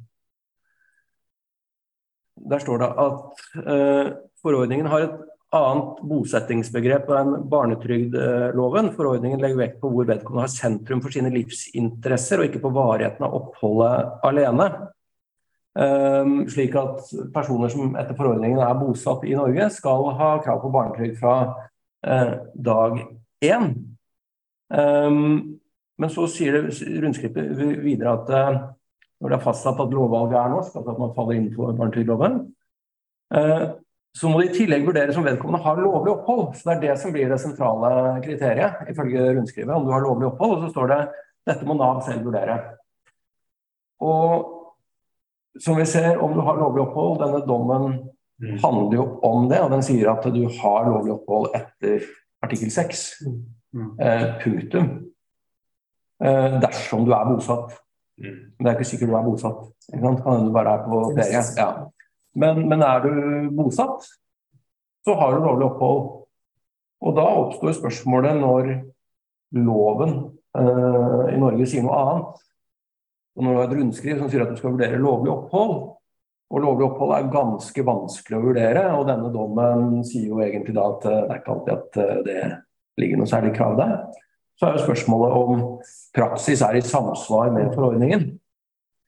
Der 2.52 2.60
står 2.60 2.82
det 2.82 2.89
at 3.06 3.43
uh, 3.62 4.08
forordningen 4.41 4.89
har 4.89 5.06
et 5.06 5.19
annet 5.52 6.00
bosettingsbegrep 6.08 7.10
enn 7.12 7.34
barnetrygdloven. 7.52 8.92
Forordningen 8.96 9.42
legger 9.44 9.60
vekt 9.60 9.82
på 9.82 9.92
hvor 9.92 10.08
vedkommende 10.08 10.46
har 10.46 10.54
sentrum 10.54 11.02
for 11.04 11.14
sine 11.14 11.32
livsinteresser, 11.34 12.40
og 12.40 12.48
ikke 12.48 12.64
på 12.64 12.74
varigheten 12.76 13.28
av 13.28 13.36
oppholdet 13.42 14.26
alene. 14.28 14.70
Um, 15.72 16.34
slik 16.52 16.76
at 16.76 17.04
personer 17.32 17.72
som 17.72 17.94
etter 18.00 18.16
forordningen 18.18 18.60
er 18.64 18.80
bosatt 18.80 19.24
i 19.28 19.36
Norge, 19.38 19.70
skal 19.72 20.10
ha 20.20 20.32
krav 20.44 20.60
på 20.64 20.72
barnetrygd 20.72 21.20
fra 21.20 21.36
uh, 21.48 22.34
dag 22.56 23.00
én. 23.44 23.70
Um, 24.72 25.60
men 26.00 26.12
så 26.12 26.28
sier 26.32 26.58
det 26.58 26.80
rundskrivet 27.04 27.84
videre 27.84 28.16
at 28.18 28.32
uh, 28.32 28.60
når 29.22 29.32
det 29.32 29.38
er 29.38 29.46
fastsatt 29.46 29.80
at 29.84 29.96
lovvalget 29.96 30.40
er 30.40 30.52
norsk, 30.56 30.76
altså 30.80 30.96
at 30.96 31.00
man 31.00 31.16
faller 31.16 31.38
innenfor 31.38 31.76
barnetrygdloven, 31.76 32.38
uh, 33.36 33.66
så 34.17 34.28
må 34.28 34.41
det 34.41 34.50
i 34.50 34.56
tillegg 34.60 34.84
vurderes 34.84 35.17
om 35.17 35.24
vedkommende 35.24 35.63
har 35.63 35.80
lovlig 35.80 36.12
opphold. 36.12 36.56
Så 36.58 36.67
Det 36.67 36.74
er 36.74 36.82
det 36.82 36.95
som 37.00 37.13
blir 37.15 37.30
det 37.32 37.39
sentrale 37.39 37.91
kriteriet, 38.26 38.82
ifølge 38.91 39.36
rundskrivet. 39.38 39.76
Om 39.76 39.86
du 39.86 39.91
har 39.93 40.04
lovlig 40.04 40.28
opphold, 40.28 40.58
og 40.58 40.65
så 40.65 40.71
står 40.74 40.91
det 40.91 41.02
dette 41.47 41.65
må 41.65 41.74
Nav 41.74 42.02
selv 42.06 42.26
vurdere. 42.28 42.58
Og 44.04 44.58
som 45.60 45.78
vi 45.80 45.86
ser, 45.89 46.19
om 46.21 46.34
du 46.36 46.41
har 46.45 46.60
lovlig 46.60 46.84
opphold, 46.84 47.21
denne 47.21 47.41
dommen 47.47 47.88
mm. 48.41 48.58
handler 48.63 48.97
jo 48.97 49.06
om 49.28 49.47
det. 49.50 49.62
Og 49.63 49.71
den 49.74 49.86
sier 49.86 50.12
at 50.12 50.28
du 50.34 50.43
har 50.60 50.89
lovlig 50.89 51.15
opphold 51.15 51.56
etter 51.58 52.06
artikkel 52.43 52.71
6. 52.74 53.06
Mm. 53.71 53.89
Eh, 53.95 54.28
punktum. 54.43 54.91
Eh, 56.24 56.60
dersom 56.62 57.08
du 57.08 57.15
er 57.15 57.32
bosatt. 57.32 57.80
Mm. 58.21 58.38
Men 58.58 58.65
det 58.65 58.71
er 58.71 58.78
ikke 58.78 58.91
sikkert 58.91 59.13
du 59.13 59.17
er 59.17 59.26
bosatt. 59.26 59.65
Kan 59.91 60.06
hende 60.06 60.47
du 60.50 60.54
bare 60.56 60.78
er 60.78 60.86
på 60.86 61.04
ferie. 61.15 61.43
Ja. 61.58 61.71
Men, 62.39 62.65
men, 62.70 62.84
er 62.86 63.04
du 63.04 63.50
bosatt, 63.56 64.06
så 65.06 65.15
har 65.20 65.36
du 65.36 65.46
lovlig 65.46 65.67
opphold. 65.67 66.04
Og 67.02 67.15
da 67.17 67.26
oppstår 67.41 67.76
spørsmålet 67.76 68.38
når 68.39 68.70
loven 69.58 70.13
eh, 70.58 71.24
i 71.34 71.39
Norge 71.41 71.67
sier 71.67 71.84
noe 71.84 71.98
annet. 71.98 72.44
Og 73.36 73.44
når 73.46 73.52
du 73.52 73.60
har 73.60 73.67
et 73.67 73.78
rundskriv 73.80 74.20
som 74.20 74.30
sier 74.32 74.46
at 74.46 74.54
du 74.54 74.60
skal 74.60 74.76
vurdere 74.76 75.02
lovlig 75.02 75.34
opphold, 75.34 75.76
og 76.52 76.60
lovlig 76.65 76.88
opphold 76.89 77.13
er 77.15 77.30
ganske 77.32 77.86
vanskelig 77.88 78.38
å 78.38 78.44
vurdere, 78.44 78.84
og 78.98 79.06
denne 79.08 79.32
dommen 79.32 80.02
sier 80.08 80.28
jo 80.34 80.41
egentlig 80.44 80.76
da 80.76 80.88
at 80.91 81.08
eh, 81.08 81.22
det 81.24 81.36
er 81.36 81.41
ikke 81.41 81.56
alltid 81.56 81.74
at 81.78 82.02
eh, 82.04 82.17
det 82.28 82.41
ligger 83.02 83.22
noe 83.22 83.32
særlig 83.32 83.54
krav 83.56 83.78
der, 83.80 83.96
så 84.60 84.67
er 84.67 84.78
jo 84.78 84.86
spørsmålet 84.86 85.36
om 85.39 85.62
praksis 86.13 86.62
er 86.62 86.78
i 86.78 86.84
samsvar 86.86 87.50
med 87.56 87.72
forordningen. 87.74 88.28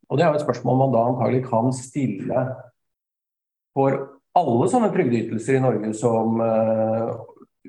Og 0.09 0.17
det 0.17 0.25
er 0.25 0.31
jo 0.31 0.39
et 0.39 0.45
spørsmål 0.45 0.79
man 0.79 0.93
da 0.95 1.03
antagelig 1.11 1.43
kan 1.45 1.69
stille 1.75 2.45
for 3.73 3.99
alle 4.37 4.69
sånne 4.69 4.91
trygdeytelser 4.93 5.57
i 5.57 5.63
Norge 5.63 5.91
som 5.97 6.39
uh, 6.41 7.11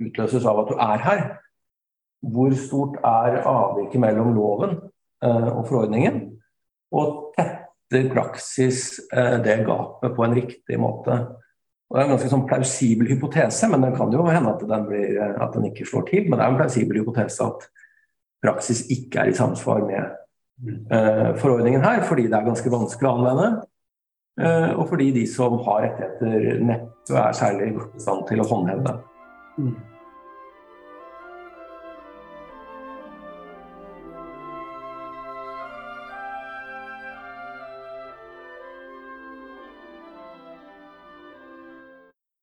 utløses 0.00 0.46
av 0.48 0.62
at 0.62 0.70
du 0.70 0.78
er 0.80 1.02
her. 1.04 1.24
Hvor 2.24 2.54
stort 2.56 2.96
er 3.04 3.42
avviket 3.44 4.00
mellom 4.00 4.32
loven 4.36 4.78
uh, 5.24 5.50
og 5.58 5.66
forordningen? 5.68 6.22
og 6.94 7.34
tetter 7.36 8.10
praksis 8.12 8.98
eh, 9.12 9.38
det 9.44 9.62
gapet 9.66 10.14
på 10.16 10.26
en 10.26 10.36
riktig 10.36 10.78
måte. 10.80 11.18
Og 11.90 11.96
Det 11.96 12.00
er 12.00 12.06
en 12.06 12.14
ganske 12.14 12.32
sånn 12.32 12.46
plausibel 12.48 13.10
hypotese, 13.12 13.68
men 13.70 13.84
det 13.84 13.94
kan 13.98 14.12
jo 14.14 14.24
hende 14.26 14.54
at 14.54 14.62
den, 14.66 14.86
blir, 14.88 15.14
eh, 15.20 15.36
at 15.42 15.56
den 15.56 15.68
ikke 15.70 15.86
slår 15.88 16.08
til. 16.10 16.28
Men 16.28 16.38
det 16.38 16.46
er 16.46 16.54
en 16.54 16.60
plausibel 16.60 17.00
hypotese 17.02 17.46
at 17.46 17.68
praksis 18.44 18.84
ikke 18.92 19.22
er 19.22 19.32
i 19.32 19.38
samsvar 19.38 19.86
med 19.88 20.20
forordningen 21.40 21.82
her, 21.82 22.04
fordi 22.06 22.28
det 22.28 22.36
er 22.38 22.44
ganske 22.46 22.70
vanskelig 22.70 23.08
å 23.08 23.14
anvende. 23.16 23.46
Uh, 24.34 24.70
og 24.80 24.88
fordi 24.90 25.12
de 25.14 25.26
som 25.30 25.60
har 25.62 25.84
rettigheter, 25.84 26.62
neppe 26.66 27.18
er 27.20 27.36
særlig 27.36 27.68
i 27.70 28.00
stand 28.02 28.24
til 28.26 28.42
å 28.42 28.48
håndheve 28.50 28.82
det. 28.86 28.94
Mm. 29.62 29.74